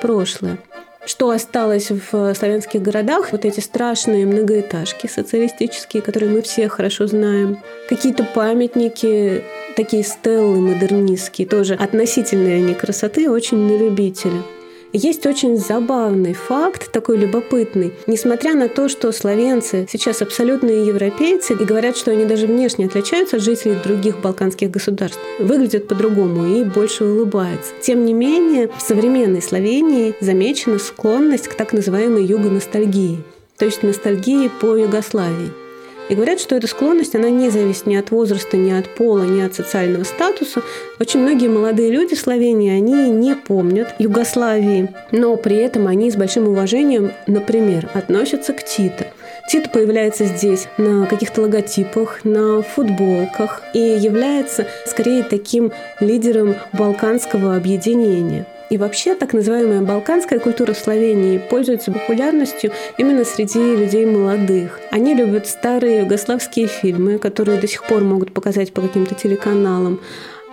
[0.00, 0.58] прошлое.
[1.06, 3.32] Что осталось в славянских городах?
[3.32, 7.58] Вот эти страшные многоэтажки социалистические, которые мы все хорошо знаем.
[7.88, 9.42] Какие-то памятники,
[9.74, 14.42] такие стеллы модернистские, тоже относительные они красоты, очень на любителя.
[14.92, 17.92] Есть очень забавный факт, такой любопытный.
[18.06, 23.36] Несмотря на то, что словенцы сейчас абсолютные европейцы и говорят, что они даже внешне отличаются
[23.36, 27.72] от жителей других балканских государств, выглядят по-другому и больше улыбаются.
[27.82, 33.18] Тем не менее, в современной Словении замечена склонность к так называемой юго-ностальгии,
[33.58, 35.67] то есть ностальгии по Югославии.
[36.08, 39.40] И говорят, что эта склонность, она не зависит ни от возраста, ни от пола, ни
[39.40, 40.62] от социального статуса.
[40.98, 46.16] Очень многие молодые люди в Словении, они не помнят Югославии, но при этом они с
[46.16, 49.04] большим уважением, например, относятся к Титу.
[49.50, 58.46] Тит появляется здесь на каких-то логотипах, на футболках и является скорее таким лидером балканского объединения–
[58.70, 64.80] и вообще так называемая балканская культура в Словении пользуется популярностью именно среди людей молодых.
[64.90, 70.00] Они любят старые югославские фильмы, которые до сих пор могут показать по каким-то телеканалам.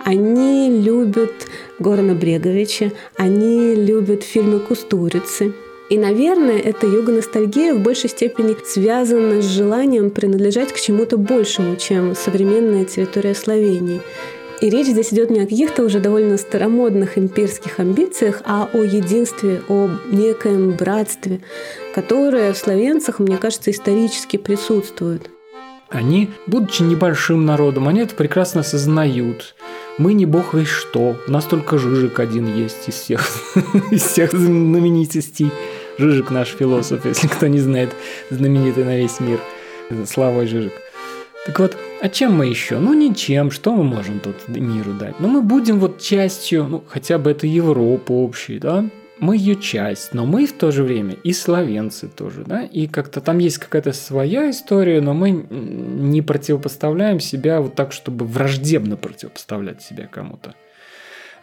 [0.04, 1.32] Они любят
[1.78, 5.52] Горана Бреговича, они любят фильмы Кустурицы.
[5.88, 12.16] И, наверное, эта йога-ностальгия в большей степени связана с желанием принадлежать к чему-то большему, чем
[12.16, 14.00] современная территория Словении.
[14.60, 19.60] И речь здесь идет не о каких-то уже довольно старомодных имперских амбициях, а о единстве,
[19.68, 21.40] о некоем братстве,
[21.94, 25.30] которое в словенцах, мне кажется, исторически присутствует.
[25.88, 29.54] Они, будучи небольшим народом, они это прекрасно осознают.
[29.98, 31.16] Мы не бог весь что.
[31.28, 33.28] У нас только Жижик один есть из всех,
[33.90, 35.50] из всех знаменитостей.
[35.98, 37.90] Жижик наш философ, если кто не знает,
[38.30, 39.38] знаменитый на весь мир.
[40.06, 40.72] Слава Жижик.
[41.46, 42.78] Так вот, а чем мы еще?
[42.78, 45.20] Ну ничем, что мы можем тут миру дать?
[45.20, 48.84] Ну мы будем вот частью, ну хотя бы это Европа общей, да?
[49.20, 52.64] Мы ее часть, но мы в то же время и словенцы тоже, да?
[52.64, 58.26] И как-то там есть какая-то своя история, но мы не противопоставляем себя вот так, чтобы
[58.26, 60.54] враждебно противопоставлять себя кому-то.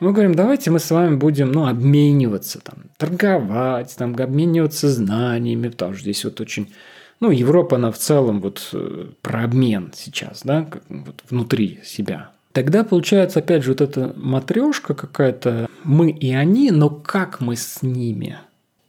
[0.01, 5.93] Мы говорим, давайте мы с вами будем, ну, обмениваться, там, торговать, там, обмениваться знаниями, потому
[5.93, 6.73] что здесь вот очень
[7.23, 12.31] ну, Европа, она в целом вот э, про обмен сейчас, да, как, вот внутри себя.
[12.51, 17.81] Тогда получается, опять же, вот эта матрешка какая-то, мы и они, но как мы с
[17.81, 18.39] ними?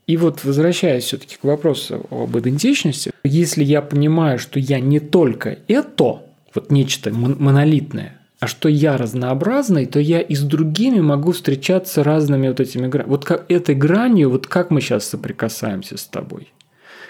[0.09, 5.61] И вот возвращаясь все-таки к вопросу об идентичности, если я понимаю, что я не только
[5.69, 6.23] это,
[6.55, 12.49] вот нечто монолитное, а что я разнообразный, то я и с другими могу встречаться разными
[12.49, 13.11] вот этими гранями.
[13.11, 16.49] Вот как этой гранью, вот как мы сейчас соприкасаемся с тобой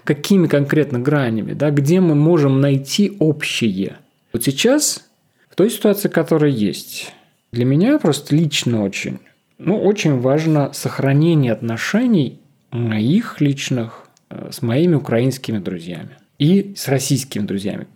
[0.05, 3.97] какими конкретно гранями, да, где мы можем найти общее.
[4.33, 5.09] Вот сейчас,
[5.51, 7.13] в той ситуации, которая есть,
[7.53, 9.19] для меня просто лично очень,
[9.59, 12.41] ну, очень важно сохранение отношений
[12.71, 17.87] моих личных э, с моими украинскими друзьями и с российскими друзьями.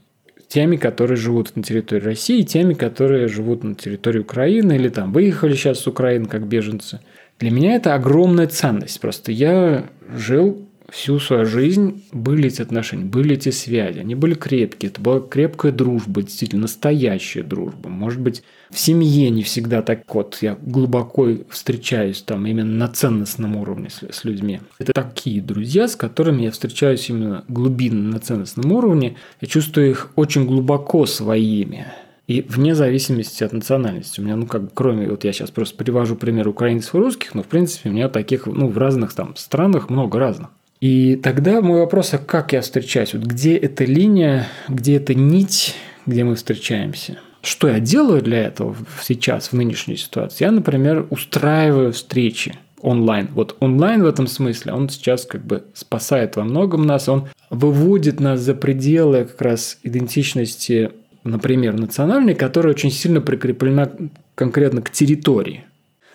[0.46, 5.54] Теми, которые живут на территории России, теми, которые живут на территории Украины или там выехали
[5.54, 7.00] сейчас с Украины как беженцы.
[7.38, 8.98] Для меня это огромная ценность.
[9.00, 9.84] Просто я
[10.16, 15.20] жил всю свою жизнь были эти отношения, были эти связи, они были крепкие, это была
[15.20, 17.88] крепкая дружба, действительно настоящая дружба.
[17.88, 23.57] Может быть, в семье не всегда так вот, я глубоко встречаюсь там именно на ценностном
[23.57, 24.61] уровне с, с людьми.
[24.79, 30.11] Это такие друзья, с которыми я встречаюсь именно глубинно на ценностном уровне, я чувствую их
[30.16, 31.87] очень глубоко своими.
[32.27, 34.20] И вне зависимости от национальности.
[34.20, 37.35] У меня, ну, как бы, кроме, вот я сейчас просто привожу пример украинцев и русских,
[37.35, 40.51] но, в принципе, у меня таких, ну, в разных там странах много разных.
[40.80, 43.14] И тогда мой вопрос, а как я встречаюсь?
[43.14, 45.74] Вот где эта линия, где эта нить,
[46.06, 47.18] где мы встречаемся?
[47.42, 50.44] Что я делаю для этого сейчас, в нынешней ситуации?
[50.44, 53.28] Я, например, устраиваю встречи онлайн.
[53.32, 58.20] Вот онлайн в этом смысле, он сейчас как бы спасает во многом нас, он выводит
[58.20, 60.90] нас за пределы как раз идентичности,
[61.24, 63.90] например, национальной, которая очень сильно прикреплена
[64.34, 65.64] конкретно к территории.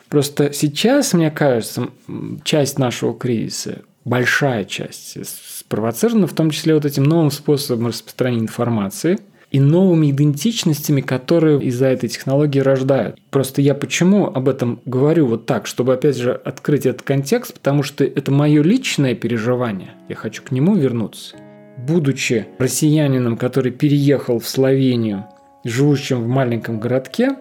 [0.08, 1.90] Просто сейчас, мне кажется,
[2.44, 9.20] часть нашего кризиса большая часть спровоцирована в том числе вот этим новым способом распространения информации
[9.54, 13.20] и новыми идентичностями, которые из-за этой технологии рождают.
[13.30, 17.84] Просто я почему об этом говорю вот так, чтобы опять же открыть этот контекст, потому
[17.84, 19.92] что это мое личное переживание.
[20.10, 21.36] Я хочу к нему вернуться.
[21.78, 25.26] Будучи россиянином, который переехал в Словению,
[25.64, 27.36] живущим в маленьком городке,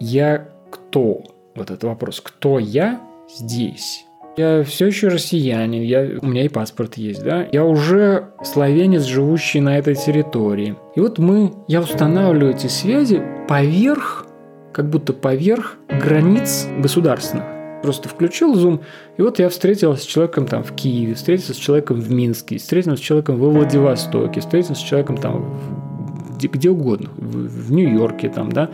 [0.00, 1.22] я кто?
[1.54, 2.20] Вот этот вопрос.
[2.20, 3.00] Кто я
[3.32, 4.04] здесь?
[4.34, 7.46] Я все еще россиянин, я, у меня и паспорт есть, да.
[7.52, 10.74] Я уже словенец, живущий на этой территории.
[10.96, 14.26] И вот мы, я устанавливаю эти связи поверх,
[14.72, 17.44] как будто поверх границ государственных.
[17.82, 18.80] Просто включил Zoom,
[19.18, 23.02] и вот я встретился с человеком там в Киеве, встретился с человеком в Минске, встретился
[23.02, 28.30] с человеком во Владивостоке, встретился с человеком там в, где, где угодно, в, в Нью-Йорке
[28.30, 28.70] там, да.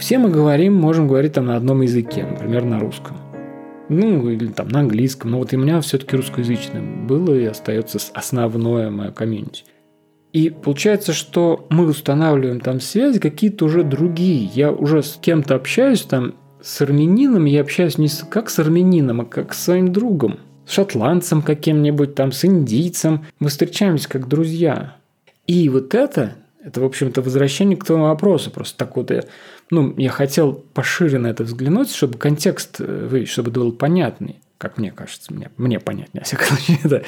[0.00, 3.18] Все мы говорим, можем говорить там на одном языке, например, на русском.
[3.88, 5.30] Ну, или там на английском.
[5.30, 9.64] Но вот у меня все-таки русскоязычное было и остается основное мое комьюнити.
[10.32, 14.44] И получается, что мы устанавливаем там связи какие-то уже другие.
[14.54, 19.22] Я уже с кем-то общаюсь там, с армянином я общаюсь не с, как с армянином,
[19.22, 20.40] а как с своим другом.
[20.66, 23.24] С шотландцем каким-нибудь, там, с индийцем.
[23.40, 24.96] Мы встречаемся как друзья.
[25.46, 28.50] И вот это, это, в общем-то, возвращение к твоему вопросу.
[28.50, 29.22] Просто так вот я
[29.70, 34.76] ну, я хотел пошире на это взглянуть, чтобы контекст э, вывести, чтобы был понятный как
[34.76, 37.02] мне кажется, мне, мне понятнее, всяком случае, да.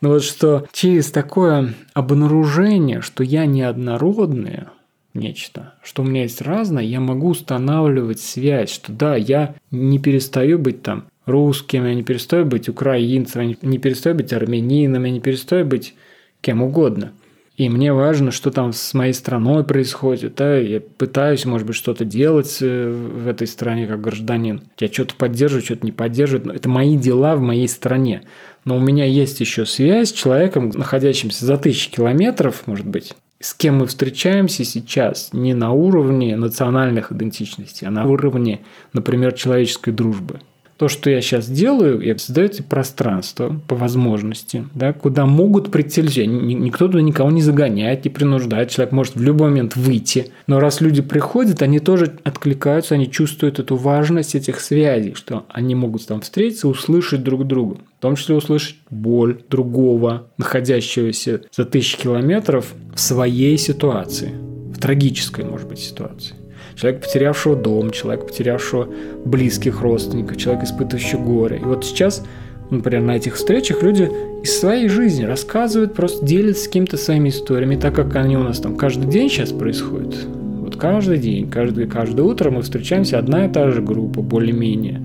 [0.00, 4.72] Но вот что через такое обнаружение, что я неоднородное
[5.14, 10.58] нечто, что у меня есть разное, я могу устанавливать связь, что да, я не перестаю
[10.58, 15.20] быть там русским, я не перестаю быть украинцем, я не перестаю быть армянином, я не
[15.20, 15.94] перестаю быть
[16.40, 17.12] кем угодно–
[17.56, 20.34] и мне важно, что там с моей страной происходит.
[20.36, 20.58] Да?
[20.58, 24.62] Я пытаюсь, может быть, что-то делать э, в этой стране как гражданин.
[24.78, 26.54] Я что-то поддерживаю, что-то не поддерживаю.
[26.54, 28.22] Это мои дела в моей стране.
[28.66, 33.54] Но у меня есть еще связь с человеком, находящимся за тысячи километров, может быть, с
[33.54, 38.60] кем мы встречаемся сейчас не на уровне национальных идентичностей, а на уровне,
[38.92, 40.40] например, человеческой дружбы
[40.76, 46.20] то, что я сейчас делаю, я это пространство по возможности, да, куда могут прийти люди.
[46.20, 48.70] Никто туда никого не загоняет, не принуждает.
[48.70, 50.30] Человек может в любой момент выйти.
[50.46, 55.74] Но раз люди приходят, они тоже откликаются, они чувствуют эту важность этих связей, что они
[55.74, 57.78] могут там встретиться, услышать друг друга.
[57.98, 64.32] В том числе услышать боль другого, находящегося за тысячи километров в своей ситуации,
[64.74, 66.34] в трагической, может быть, ситуации
[66.76, 68.88] человек, потерявшего дом, человек, потерявшего
[69.24, 71.56] близких родственников, человек, испытывающий горе.
[71.56, 72.22] И вот сейчас,
[72.70, 74.10] например, на этих встречах люди
[74.42, 78.76] из своей жизни рассказывают, просто делятся какими-то своими историями, так как они у нас там
[78.76, 80.14] каждый день сейчас происходят.
[80.26, 85.00] Вот каждый день, каждый, каждое утро мы встречаемся, одна и та же группа, более-менее.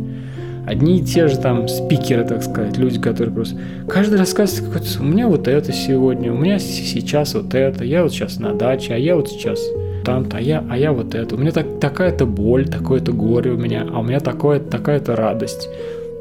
[0.68, 3.58] Одни и те же там спикеры, так сказать, люди, которые просто...
[3.88, 5.02] Каждый рассказывает какой-то...
[5.02, 8.94] У меня вот это сегодня, у меня сейчас вот это, я вот сейчас на даче,
[8.94, 9.60] а я вот сейчас
[10.04, 11.36] там-то, а я, а я вот это.
[11.36, 15.70] У меня так, такая-то боль, такое-то горе у меня, а у меня такое, такая-то радость.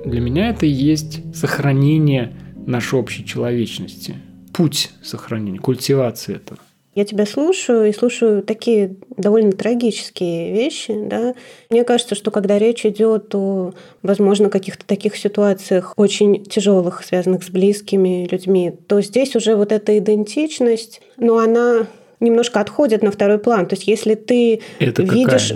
[0.05, 2.33] Для меня это и есть сохранение
[2.67, 4.17] нашей общей человечности.
[4.53, 6.59] Путь сохранения, культивации этого.
[6.97, 10.93] Я тебя слушаю и слушаю такие довольно трагические вещи.
[11.07, 11.35] Да?
[11.71, 17.49] Мне кажется, что когда речь идет о, возможно, каких-то таких ситуациях очень тяжелых, связанных с
[17.49, 21.87] близкими людьми, то здесь уже вот эта идентичность, но она
[22.21, 23.67] немножко отходят на второй план.
[23.67, 25.53] То есть, если ты Это видишь,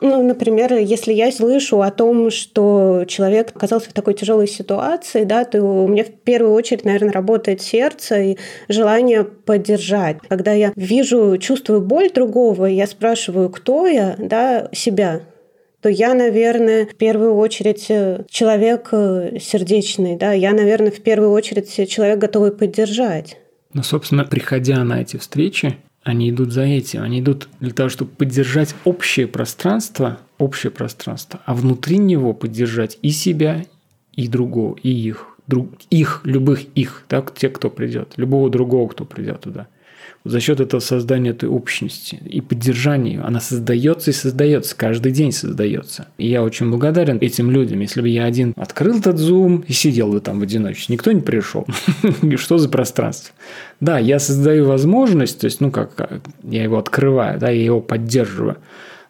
[0.00, 5.44] ну, например, если я слышу о том, что человек оказался в такой тяжелой ситуации, да,
[5.44, 8.38] то у меня в первую очередь, наверное, работает сердце и
[8.68, 10.18] желание поддержать.
[10.28, 15.22] Когда я вижу, чувствую боль другого, я спрашиваю, кто я, да, себя,
[15.80, 21.30] то я, наверное, в первую очередь э, человек э, сердечный, да, я, наверное, в первую
[21.30, 23.36] очередь человек готовый поддержать.
[23.74, 25.76] Ну, собственно, приходя на эти встречи,
[26.08, 27.02] они идут за этим.
[27.02, 33.10] Они идут для того, чтобы поддержать общее пространство, общее пространство, а внутри него поддержать и
[33.10, 33.66] себя,
[34.14, 39.04] и другого, и их, друг, их, любых их, так, те, кто придет, любого другого, кто
[39.04, 39.68] придет туда–
[40.28, 45.32] за счет этого создания этой общности и поддержания ее, она создается и создается, каждый день
[45.32, 46.08] создается.
[46.18, 47.80] И я очень благодарен этим людям.
[47.80, 51.22] Если бы я один открыл этот Zoom и сидел бы там в одиночестве, никто не
[51.22, 51.66] пришел.
[52.36, 53.34] Что за пространство?
[53.80, 58.58] Да, я создаю возможность, то есть, ну как, я его открываю, да, я его поддерживаю.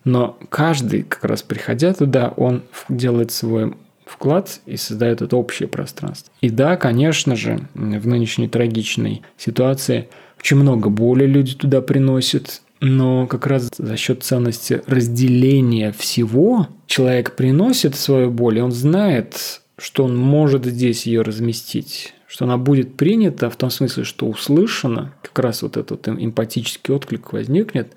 [0.04, 3.74] Но каждый, как раз приходя туда, он делает свой
[4.06, 6.32] вклад и создает это общее пространство.
[6.40, 10.08] И да, конечно же, в нынешней трагичной ситуации–
[10.38, 17.34] очень много боли люди туда приносят, но как раз за счет ценности разделения всего человек
[17.36, 22.96] приносит свою боль, и он знает, что он может здесь ее разместить, что она будет
[22.96, 27.94] принята в том смысле, что услышана, как раз вот этот эмпатический отклик возникнет,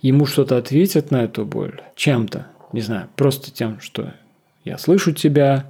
[0.00, 4.12] ему что-то ответят на эту боль чем-то, не знаю, просто тем, что
[4.64, 5.66] я слышу тебя,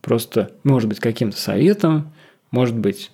[0.00, 2.12] просто, может быть, каким-то советом,
[2.50, 3.10] может быть,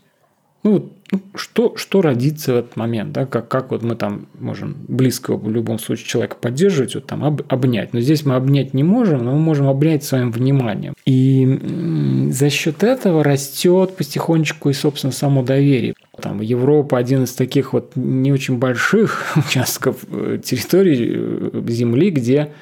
[0.62, 4.76] ну, ну, что, что родится в этот момент, да, как, как вот мы там можем
[4.88, 7.92] близкого в любом случае человека поддерживать, вот там об, обнять.
[7.92, 10.94] Но здесь мы обнять не можем, но мы можем обнять своим вниманием.
[11.04, 15.94] И за счет этого растет потихонечку и, собственно, само доверие.
[16.18, 22.52] Там Европа один из таких вот не очень больших участков э, территории э, Земли, где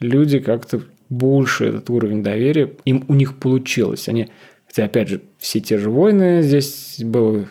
[0.00, 0.80] люди как-то
[1.10, 4.08] больше этот уровень доверия, им у них получилось.
[4.08, 4.28] Они,
[4.70, 7.46] хотя, опять же, все те же войны здесь было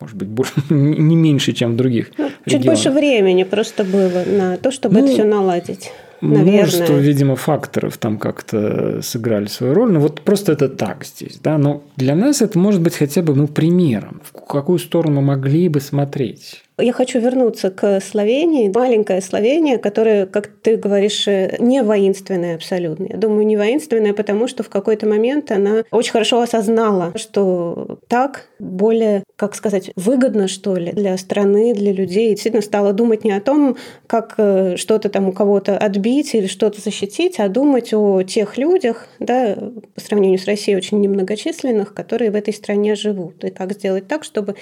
[0.00, 2.10] может быть, больше, не меньше, чем в других.
[2.18, 5.90] Ну, чуть больше времени просто было на то, чтобы ну, это все наладить.
[6.20, 6.52] Наверное.
[6.52, 9.92] Множество, видимо, факторов там как-то сыграли свою роль.
[9.92, 11.38] Но вот просто это так здесь.
[11.42, 11.58] Да?
[11.58, 15.80] Но для нас это может быть хотя бы ну, примером, в какую сторону могли бы
[15.80, 16.62] смотреть.
[16.78, 18.70] Я хочу вернуться к Словении.
[18.74, 23.06] Маленькая Словения, которая, как ты говоришь, э, не воинственная абсолютно.
[23.06, 28.48] Я думаю, не воинственная, потому что в какой-то момент она очень хорошо осознала, что так
[28.58, 32.26] более, как сказать, выгодно, что ли, для страны, для людей.
[32.26, 36.46] И действительно стала думать не о том, как э, что-то там у кого-то отбить или
[36.46, 39.56] что-то защитить, а думать о тех людях, да,
[39.94, 43.44] по сравнению с Россией очень немногочисленных, которые в этой стране живут.
[43.44, 44.56] И как сделать так, чтобы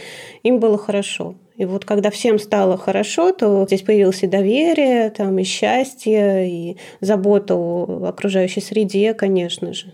[0.44, 1.34] им было хорошо.
[1.56, 6.76] И вот когда всем стало хорошо, то здесь появилось и доверие, там, и счастье, и
[7.00, 9.92] забота о окружающей среде, конечно же.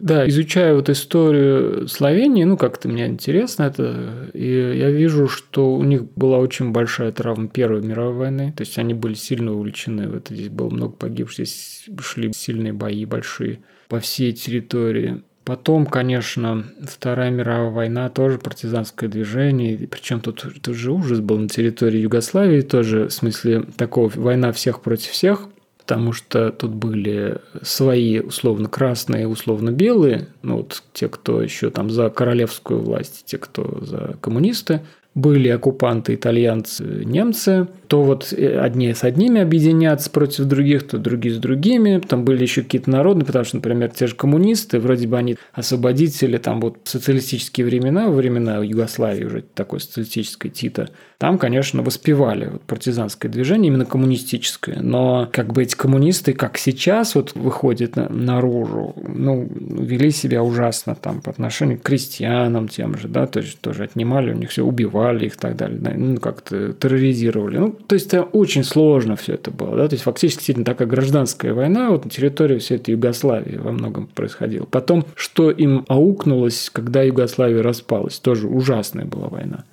[0.00, 5.84] Да, изучая вот историю Словении, ну, как-то мне интересно это, и я вижу, что у
[5.84, 10.16] них была очень большая травма Первой мировой войны, то есть они были сильно увлечены в
[10.16, 15.22] это, здесь было много погибших, здесь шли сильные бои большие по всей территории.
[15.50, 19.88] Потом, конечно, Вторая мировая война, тоже партизанское движение.
[19.88, 24.80] Причем тут, тут же ужас был на территории Югославии тоже, в смысле такого война всех
[24.80, 31.42] против всех, потому что тут были свои условно красные, условно белые, ну вот те, кто
[31.42, 34.82] еще там за королевскую власть, те, кто за коммунисты–
[35.14, 41.34] были оккупанты итальянцы, немцы, то вот э, одни с одними объединяться против других, то другие
[41.34, 41.98] с другими.
[41.98, 46.38] Там были еще какие-то народные, потому что, например, те же коммунисты, вроде бы они освободители,
[46.38, 50.90] там вот социалистические времена, времена Югославии уже такой социалистической Тита,
[51.20, 54.80] там, конечно, воспевали вот партизанское движение, именно коммунистическое.
[54.80, 60.94] Но как бы эти коммунисты, как сейчас вот выходят на, наружу, ну, вели себя ужасно
[60.94, 64.64] там по отношению к крестьянам тем же, да, то есть тоже отнимали у них все,
[64.64, 67.58] убивали их и так далее, ну, как-то терроризировали.
[67.58, 70.88] Ну, то есть это очень сложно все это было, да, то есть фактически действительно такая
[70.88, 74.64] гражданская война вот на территории всей этой Югославии во многом происходила.
[74.64, 79.64] Потом, что им аукнулось, когда Югославия распалась, тоже ужасная была война.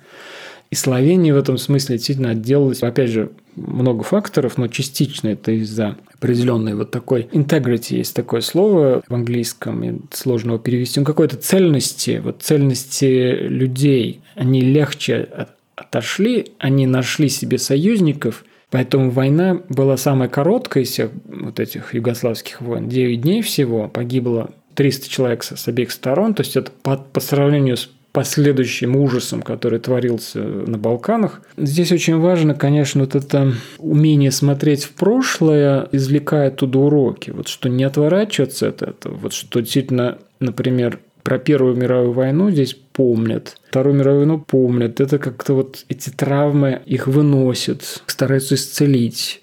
[0.70, 5.96] И Словения в этом смысле действительно отделалась, опять же, много факторов, но частично это из-за
[6.14, 12.42] определенной вот такой integrity, есть такое слово в английском, сложно его перевести, какой-то цельности, вот
[12.42, 15.28] цельности людей, они легче
[15.74, 22.60] отошли, они нашли себе союзников, Поэтому война была самая короткая из всех вот этих югославских
[22.60, 22.88] войн.
[22.88, 26.34] 9 дней всего, погибло 300 человек с обеих сторон.
[26.34, 31.42] То есть это по, по сравнению с последующим ужасом, который творился на Балканах.
[31.56, 37.30] Здесь очень важно, конечно, вот это умение смотреть в прошлое, извлекая оттуда уроки.
[37.30, 42.72] Вот что не отворачиваться от этого, вот что действительно, например, про Первую мировую войну здесь
[42.72, 43.56] помнят.
[43.68, 44.98] Вторую мировую войну помнят.
[44.98, 49.42] Это как-то вот эти травмы их выносят, стараются исцелить.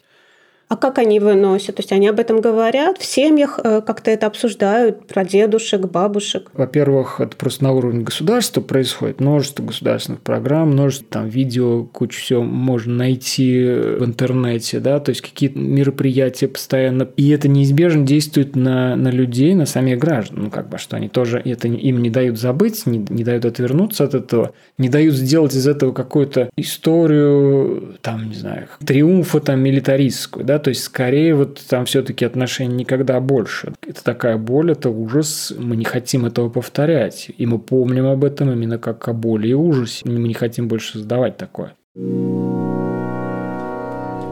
[0.67, 1.75] А как они выносят?
[1.75, 6.49] То есть они об этом говорят, в семьях э, как-то это обсуждают, про дедушек, бабушек?
[6.53, 9.19] Во-первых, это просто на уровне государства происходит.
[9.19, 15.21] Множество государственных программ, множество там видео, кучу всего можно найти в интернете, да, то есть
[15.21, 17.07] какие-то мероприятия постоянно.
[17.15, 20.45] И это неизбежно действует на, на людей, на самих граждан.
[20.45, 24.03] Ну, как бы, что они тоже это им не дают забыть, не, не дают отвернуться
[24.03, 30.43] от этого, не дают сделать из этого какую-то историю, там, не знаю, триумфа там милитаристскую,
[30.43, 33.73] да, да, то есть скорее вот там все-таки отношения никогда больше.
[33.85, 38.51] Это такая боль, это ужас, мы не хотим этого повторять, и мы помним об этом
[38.51, 41.73] именно как о боли и ужасе, мы не хотим больше создавать такое.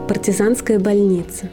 [0.08, 1.50] Партизанская больница.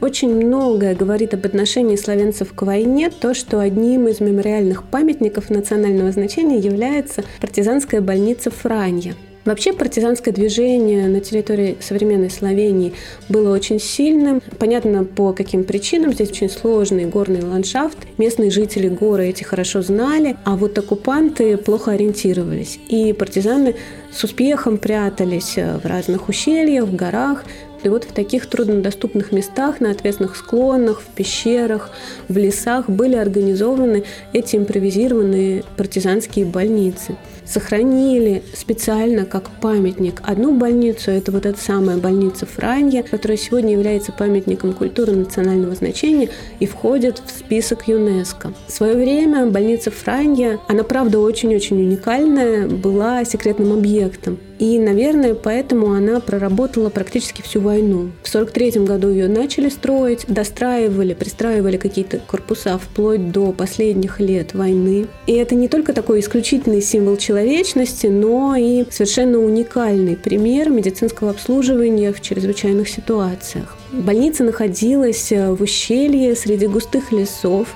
[0.00, 6.12] Очень многое говорит об отношении славянцев к войне то, что одним из мемориальных памятников национального
[6.12, 9.14] значения является партизанская больница Франья–
[9.48, 12.92] Вообще партизанское движение на территории современной Словении
[13.30, 14.42] было очень сильным.
[14.58, 16.12] Понятно, по каким причинам.
[16.12, 17.96] Здесь очень сложный горный ландшафт.
[18.18, 22.78] Местные жители горы эти хорошо знали, а вот оккупанты плохо ориентировались.
[22.90, 23.76] И партизаны
[24.12, 27.46] с успехом прятались в разных ущельях, в горах,
[27.82, 31.90] и вот в таких труднодоступных местах, на ответственных склонах, в пещерах,
[32.28, 37.16] в лесах были организованы эти импровизированные партизанские больницы
[37.48, 44.12] сохранили специально как памятник одну больницу, это вот эта самая больница Франья, которая сегодня является
[44.12, 46.28] памятником культуры национального значения
[46.60, 48.52] и входит в список ЮНЕСКо.
[48.66, 54.38] В свое время больница Франья, она правда очень-очень уникальная, была секретным объектом.
[54.58, 58.10] И, наверное, поэтому она проработала практически всю войну.
[58.22, 65.06] В 1943 году ее начали строить, достраивали, пристраивали какие-то корпуса вплоть до последних лет войны.
[65.26, 72.12] И это не только такой исключительный символ человечности, но и совершенно уникальный пример медицинского обслуживания
[72.12, 73.76] в чрезвычайных ситуациях.
[73.92, 77.68] Больница находилась в ущелье среди густых лесов,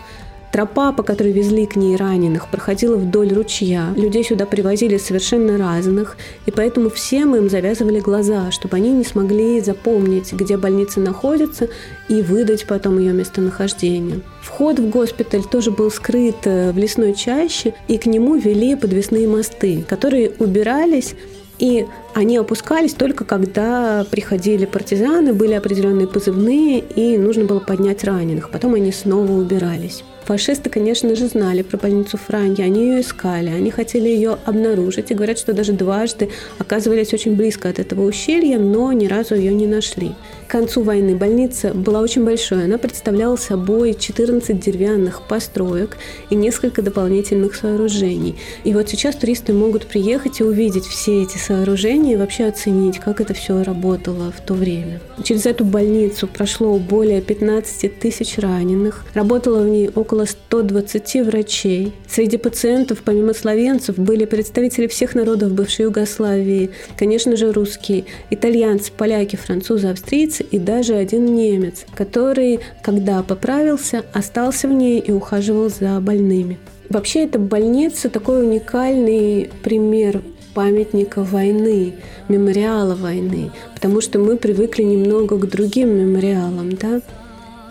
[0.53, 3.94] Тропа, по которой везли к ней раненых, проходила вдоль ручья.
[3.96, 9.62] Людей сюда привозили совершенно разных, и поэтому всем им завязывали глаза, чтобы они не смогли
[9.62, 11.68] запомнить, где больница находится,
[12.11, 14.20] и выдать потом ее местонахождение.
[14.42, 19.26] Вход в госпиталь тоже был скрыт э, в лесной чаще, и к нему вели подвесные
[19.26, 21.14] мосты, которые убирались
[21.59, 28.51] и они опускались только когда приходили партизаны, были определенные позывные, и нужно было поднять раненых.
[28.51, 30.05] Потом они снова убирались.
[30.25, 35.15] Фашисты, конечно же, знали про больницу Франки, они ее искали, они хотели ее обнаружить и
[35.15, 39.67] говорят, что даже дважды оказывались очень близко от этого ущелья, но ни разу ее не
[39.67, 40.13] нашли.
[40.47, 42.65] К концу войны больница была очень большой.
[42.65, 45.97] Она представляла собой 14 деревянных построек
[46.31, 48.37] и несколько дополнительных сооружений.
[48.63, 53.20] И вот сейчас туристы могут приехать и увидеть все эти сооружения и вообще оценить, как
[53.20, 55.00] это все работало в то время.
[55.22, 59.05] Через эту больницу прошло более 15 тысяч раненых.
[59.14, 61.92] Работало в ней около 120 врачей.
[62.09, 69.36] Среди пациентов, помимо словенцев, были представители всех народов бывшей Югославии, конечно же, русские, итальянцы, поляки,
[69.36, 76.00] французы, австрийцы и даже один немец, который, когда поправился, остался в ней и ухаживал за
[76.00, 76.59] больными.
[76.88, 80.20] Вообще эта больница такой уникальный пример
[80.55, 81.94] памятника войны,
[82.28, 87.00] мемориала войны, потому что мы привыкли немного к другим мемориалам, да.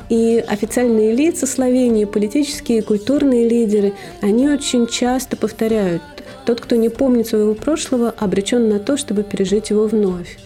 [0.10, 6.02] И официальные лица Словении, политические и культурные лидеры, они очень часто повторяют,
[6.46, 10.38] тот, кто не помнит своего прошлого, обречен на то, чтобы пережить его вновь.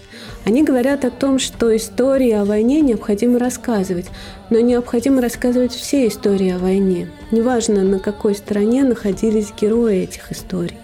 [0.46, 4.06] Они говорят о том, что истории о войне необходимо рассказывать,
[4.52, 7.10] но необходимо рассказывать все истории о войне.
[7.32, 10.78] Неважно, на какой стороне находились герои этих историй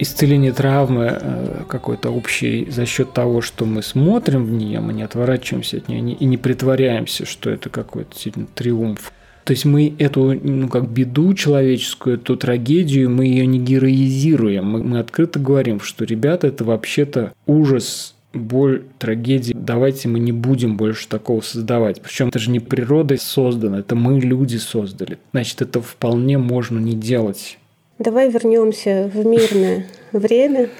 [0.00, 5.02] исцеление травмы э, какой-то общей за счет того, что мы смотрим в нее, мы не
[5.02, 9.12] отворачиваемся от нее и не притворяемся, что это какой-то действительно триумф.
[9.44, 14.66] То есть мы эту, ну, как беду человеческую, эту трагедию, мы ее не героизируем.
[14.66, 19.52] Мы, мы открыто говорим, что, ребята, это вообще-то ужас боль, трагедии.
[19.56, 22.00] Давайте мы не будем больше такого создавать.
[22.00, 25.18] Причем это же не природой создано, это мы люди создали.
[25.32, 27.58] Значит, это вполне можно не делать.
[28.00, 30.70] Давай вернемся в мирное время.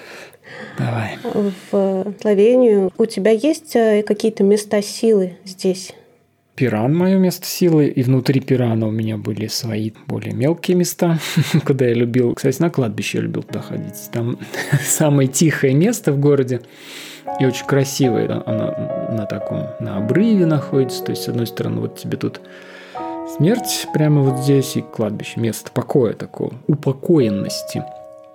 [0.78, 1.18] Давай.
[1.70, 2.90] В Словению.
[2.96, 5.92] У тебя есть э, какие-то места силы здесь?
[6.54, 11.18] Пиран– мое место силы, и внутри Пирана у меня были свои более мелкие места,
[11.66, 12.32] куда я любил.
[12.34, 14.10] Кстати, на кладбище я любил туда ходить.
[14.10, 14.38] Там
[14.82, 16.62] самое тихое место в городе
[17.38, 18.42] и очень красивое.
[18.46, 21.04] Оно на таком, на обрыве находится.
[21.04, 22.40] То есть, с одной стороны, вот тебе тут
[23.36, 27.84] смерть прямо вот здесь и кладбище, место покоя такого, упокоенности.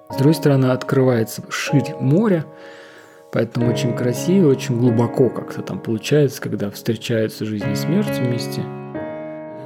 [0.09, 2.45] С другой стороны, открывается ширь моря,
[3.35, 8.61] Поэтому очень красиво, очень глубоко как-то там получается, когда встречаются жизнь и смерть вместе.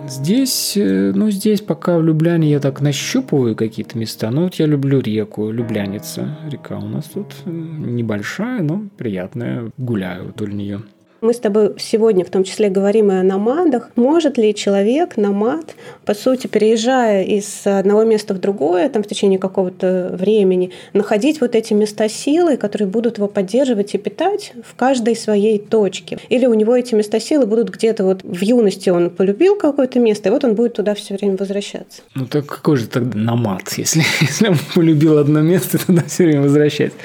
[0.07, 4.31] Здесь, э, ну здесь пока в Любляне я так нащупываю какие-то места.
[4.31, 6.39] Ну вот я люблю реку, Любляница.
[6.49, 9.69] Река у нас тут небольшая, но приятная.
[9.77, 10.81] Гуляю вдоль нее.
[11.21, 13.89] Мы с тобой сегодня в том числе говорим и о намадах.
[13.95, 19.37] Может ли человек, намад, по сути, переезжая из одного места в другое, там в течение
[19.37, 25.17] какого-то времени, находить вот эти места силы, которые будут его поддерживать и питать в каждой
[25.17, 26.19] своей точке?
[26.29, 30.29] Или у него эти места силы будут где-то вот в юности он полюбил какое-то место,
[30.29, 32.01] и вот он будет туда все время возвращаться?
[32.15, 36.43] Ну так какой же тогда намад, если, если он полюбил одно место, туда все время
[36.43, 36.97] возвращается?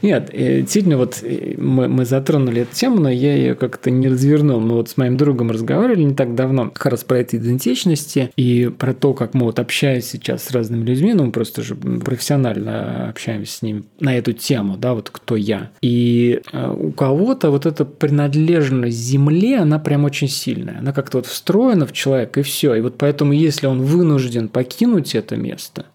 [0.00, 3.90] Нет, э, действительно, вот э, мы, мы затронули эту тему, но я ее ее как-то
[3.90, 4.60] не развернул.
[4.60, 8.70] Мы вот с моим другом разговаривали не так давно как раз про эти идентичности и
[8.76, 13.08] про то, как мы вот общаясь сейчас с разными людьми, ну мы просто же профессионально
[13.10, 15.70] общаемся с ними на эту тему, да, вот кто я.
[15.82, 20.78] И э, у кого-то вот эта принадлежность земле, она прям очень сильная.
[20.78, 22.74] Она как-то вот встроена в человека, и все.
[22.74, 25.86] И вот поэтому, если он вынужден покинуть это место,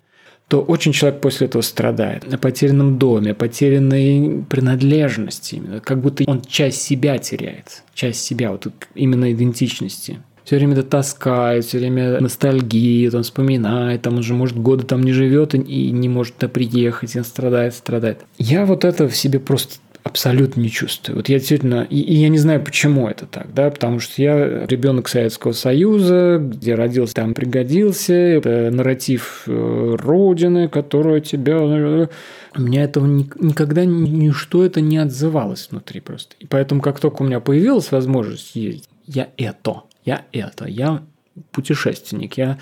[0.47, 2.31] то очень человек после этого страдает.
[2.31, 5.55] О потерянном доме, потерянной принадлежности.
[5.55, 5.79] Именно.
[5.79, 7.83] Как будто он часть себя теряет.
[7.93, 10.19] Часть себя, вот именно идентичности.
[10.43, 15.11] Все время это таскает, все время ностальгия, он вспоминает, там уже, может, годы там не
[15.11, 18.19] живет и не может туда приехать, и он страдает, страдает.
[18.37, 19.79] Я вот это в себе просто
[20.15, 21.17] абсолютно не чувствую.
[21.17, 24.65] Вот я действительно, и, и я не знаю, почему это так, да, потому что я
[24.65, 31.59] ребенок Советского Союза, где родился, там пригодился, это нарратив э, Родины, которая тебя...
[31.59, 36.37] У меня этого ни, никогда ничто это не отзывалось внутри просто.
[36.39, 41.03] И поэтому, как только у меня появилась возможность ездить, я это, я это, я
[41.51, 42.57] путешественник, я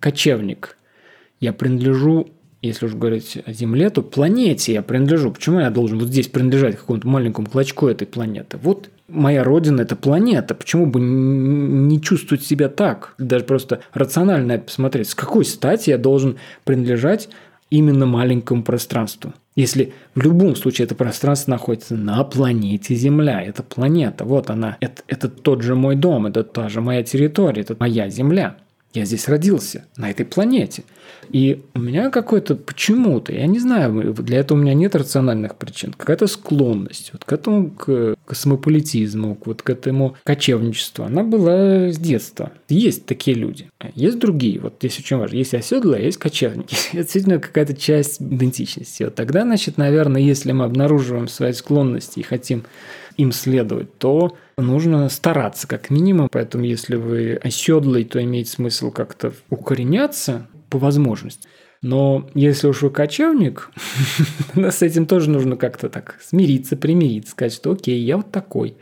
[0.00, 0.76] кочевник,
[1.40, 2.28] я принадлежу
[2.62, 5.30] если уж говорить о Земле, то планете я принадлежу.
[5.30, 8.58] Почему я должен вот здесь принадлежать какому-то маленькому клочку этой планеты?
[8.62, 10.54] Вот моя родина– это планета.
[10.54, 13.14] Почему бы не чувствовать себя так?
[13.18, 15.08] Даже просто рационально посмотреть.
[15.08, 17.30] С какой стати я должен принадлежать
[17.70, 19.32] именно маленькому пространству?
[19.56, 25.02] Если в любом случае это пространство находится на планете Земля, это планета, вот она, это,
[25.08, 28.56] это тот же мой дом, это та же моя территория, это моя Земля.
[28.92, 30.82] Я здесь родился, на этой планете.
[31.30, 35.92] И у меня какой-то почему-то, я не знаю, для этого у меня нет рациональных причин,
[35.96, 42.50] какая-то склонность вот к этому, к космополитизму, вот к этому кочевничеству, она была с детства.
[42.68, 44.58] Есть такие люди, есть другие.
[44.58, 45.36] Вот здесь очень важно.
[45.36, 46.74] Есть оседлые, а есть кочевники.
[46.92, 49.04] Это действительно какая-то часть идентичности.
[49.04, 52.64] Вот тогда, значит, наверное, если мы обнаруживаем свои склонности и хотим
[53.16, 56.28] им следовать, то нужно стараться как минимум.
[56.30, 61.48] Поэтому если вы оседлый, то имеет смысл как-то укореняться по возможности.
[61.82, 63.70] Но если уж вы кочевник,
[64.54, 68.76] с этим тоже нужно как-то так смириться, примириться, сказать, что окей, я вот такой.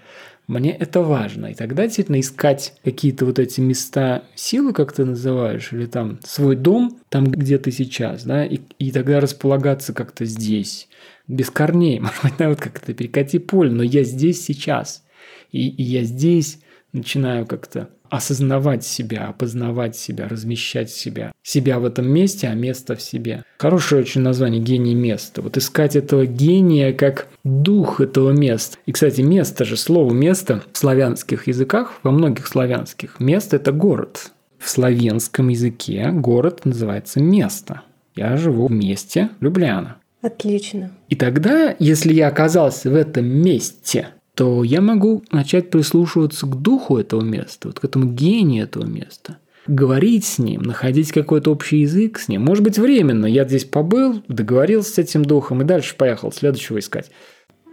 [0.49, 1.47] Мне это важно.
[1.47, 6.57] И тогда действительно искать какие-то вот эти места силы, как ты называешь, или там свой
[6.57, 10.89] дом, там, где ты сейчас, да, и, и тогда располагаться как-то здесь,
[11.29, 12.01] без корней.
[12.01, 15.05] Может быть, вот как-то перекати поле, но я здесь сейчас.
[15.53, 16.61] И, и я здесь
[16.93, 21.33] начинаю как-то осознавать себя, опознавать себя, размещать себя.
[21.43, 23.45] Себя в этом месте, а место в себе.
[23.59, 25.43] Хорошее очень название «Гений места».
[25.43, 28.79] Вот искать этого гения как дух этого места.
[28.87, 34.33] И, кстати, место же, слово «место» в славянских языках, во многих славянских, место– это город.
[34.59, 37.83] В славянском языке город называется место.
[38.17, 39.99] Я живу в месте Любляна.
[40.21, 40.91] Отлично.
[41.09, 44.09] И тогда, если я оказался в этом месте–
[44.39, 49.39] то я могу начать прислушиваться к духу этого места, вот к этому гению этого места
[49.67, 52.43] говорить с ним, находить какой-то общий язык с ним.
[52.43, 53.27] Может быть, временно.
[53.27, 57.11] Я здесь побыл, договорился с этим духом и дальше поехал следующего искать.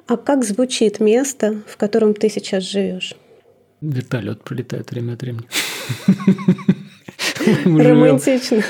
[0.08, 3.14] А как звучит место, в котором ты сейчас живешь?
[3.80, 5.46] Вертолет пролетает время от времени.
[7.66, 8.62] Романтично.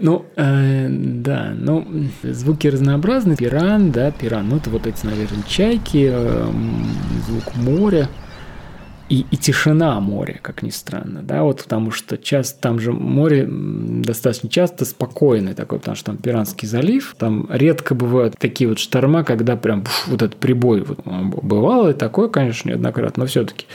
[0.00, 1.86] Ну, э, да, ну,
[2.22, 3.36] звуки разнообразны.
[3.36, 6.50] Пиран, да, пиран, ну, это вот эти, наверное, чайки, э,
[7.26, 8.08] звук моря
[9.12, 13.46] и, и тишина моря, как ни странно, да, вот потому что часто там же море
[13.46, 19.22] достаточно часто спокойное такое, потому что там Пиранский залив, там редко бывают такие вот шторма,
[19.22, 23.66] когда прям пш, вот этот прибой вот, бывало и такое, конечно, неоднократно, но все-таки.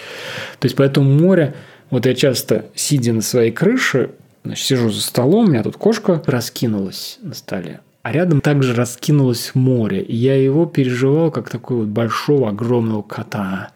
[0.59, 1.53] То есть поэтому море
[1.91, 4.09] Вот я часто, сидя на своей крыше,
[4.48, 7.82] значит, сижу за столом, у меня тут кошка раскинулась на столе.
[8.08, 10.02] А рядом также раскинулось море.
[10.02, 13.72] И я его переживал как такого вот большого, огромного кота.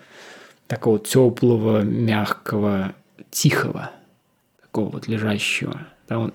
[0.67, 2.93] Такого теплого, мягкого,
[3.29, 3.91] тихого.
[4.61, 5.81] Такого вот лежащего.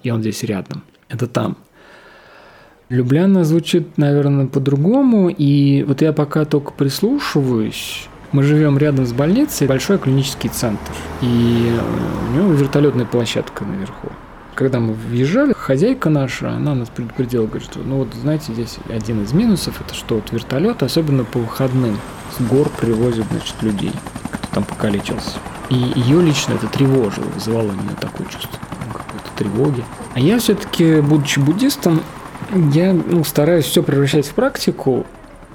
[0.02, 0.82] И он здесь рядом.
[1.08, 1.56] Это там.
[2.90, 5.30] Любляна звучит, наверное, по-другому.
[5.30, 10.92] И вот я пока только прислушиваюсь, мы живем рядом с больницей, большой клинический центр.
[11.22, 11.74] И
[12.28, 14.08] у него вертолетная площадка наверху.
[14.56, 19.22] Когда мы въезжали, хозяйка наша, она нас предупредила, говорит, что, ну вот, знаете, здесь один
[19.22, 21.98] из минусов, это что вот вертолет, особенно по выходным,
[22.34, 23.92] с гор привозят, значит, людей,
[24.32, 25.38] кто там покалечился.
[25.68, 29.84] И ее лично это тревожило, вызывало нее такое чувство ну, какой-то тревоги.
[30.14, 32.00] А я все-таки, будучи буддистом,
[32.72, 35.04] я ну, стараюсь все превращать в практику,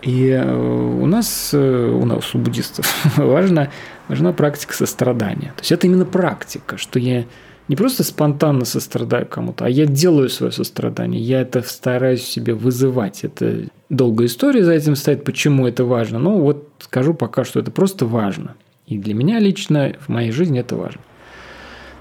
[0.04, 2.86] и э, у нас, э, у нас, у буддистов,
[3.18, 3.72] важна,
[4.08, 5.54] важна практика сострадания.
[5.56, 7.26] То есть это именно практика, что я
[7.68, 13.24] не просто спонтанно сострадаю кому-то, а я делаю свое сострадание, я это стараюсь себе вызывать.
[13.24, 16.20] Это долгая история за этим стоит, почему это важно.
[16.20, 18.56] Ну вот скажу пока, что это просто важно.
[18.88, 21.02] И для меня лично в моей жизни это важно.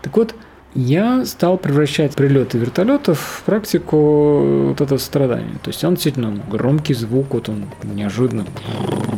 [0.02, 0.34] Так вот,
[0.74, 5.58] я стал превращать прилеты вертолетов в практику вот этого страдания.
[5.62, 8.46] То есть он действительно громкий звук, вот он неожиданно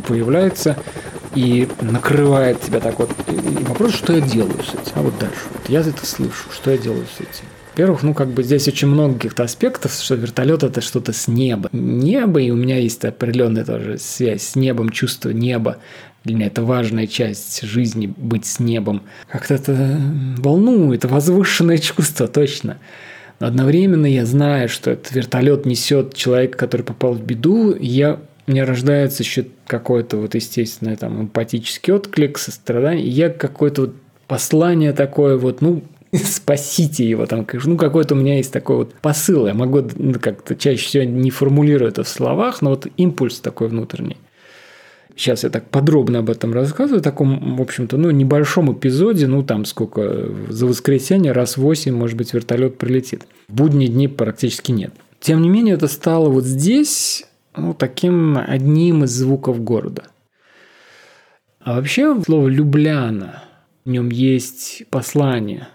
[0.07, 0.77] появляется
[1.35, 3.11] и накрывает тебя так вот.
[3.27, 4.91] И вопрос, что я делаю с этим?
[4.95, 5.39] А вот дальше.
[5.53, 7.45] Вот я это слышу, что я делаю с этим?
[7.73, 11.69] Во-первых, ну как бы здесь очень много каких-то аспектов, что вертолет это что-то с неба.
[11.71, 15.77] Небо, и у меня есть определенная тоже связь с небом, чувство неба.
[16.23, 19.03] Для меня это важная часть жизни, быть с небом.
[19.29, 19.99] Как-то это
[20.37, 22.77] волнует, возвышенное чувство, точно.
[23.39, 28.21] Но одновременно я знаю, что этот вертолет несет человека, который попал в беду, и я
[28.47, 33.95] меня рождается еще какой-то вот естественный там эмпатический отклик, сострадание, и я какое-то вот
[34.27, 39.47] послание такое вот, ну, спасите его там, ну, какой-то у меня есть такой вот посыл,
[39.47, 43.67] я могу ну, как-то чаще всего не формулирую это в словах, но вот импульс такой
[43.67, 44.17] внутренний.
[45.15, 49.43] Сейчас я так подробно об этом рассказываю, в таком, в общем-то, ну, небольшом эпизоде, ну,
[49.43, 53.27] там сколько, за воскресенье раз восемь, может быть, вертолет прилетит.
[53.47, 54.93] В будние дни практически нет.
[55.19, 60.03] Тем не менее, это стало вот здесь ну, таким одним из звуков города.
[61.59, 63.43] А вообще слово «любляна»,
[63.85, 65.67] в нем есть послание,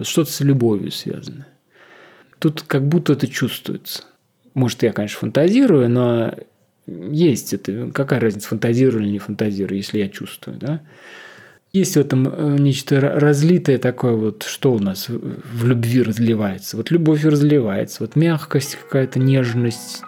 [0.00, 1.46] что-то с любовью связано.
[2.38, 4.04] Тут как будто это чувствуется.
[4.54, 6.34] Может, я, конечно, фантазирую, но
[6.86, 7.90] есть это.
[7.92, 10.82] Какая разница, фантазирую или не фантазирую, если я чувствую, да?
[11.72, 16.76] Есть в этом э, нечто разлитое такое вот, что у нас в любви разливается.
[16.76, 20.02] Вот любовь разливается, вот мягкость какая-то, нежность,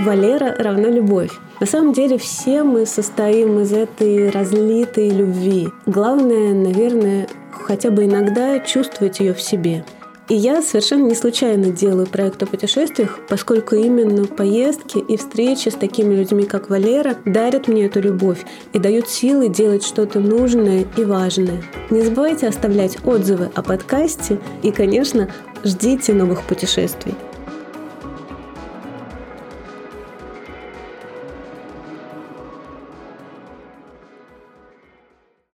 [0.00, 1.30] Валера равна любовь.
[1.60, 5.68] На самом деле все мы состоим из этой разлитой любви.
[5.86, 9.84] Главное, наверное, хотя бы иногда чувствовать ее в себе.
[10.28, 15.74] И я совершенно не случайно делаю проект о путешествиях, поскольку именно поездки и встречи с
[15.74, 21.04] такими людьми, как Валера, дарят мне эту любовь и дают силы делать что-то нужное и
[21.04, 21.62] важное.
[21.90, 25.28] Не забывайте оставлять отзывы о подкасте и, конечно,
[25.62, 27.14] ждите новых путешествий.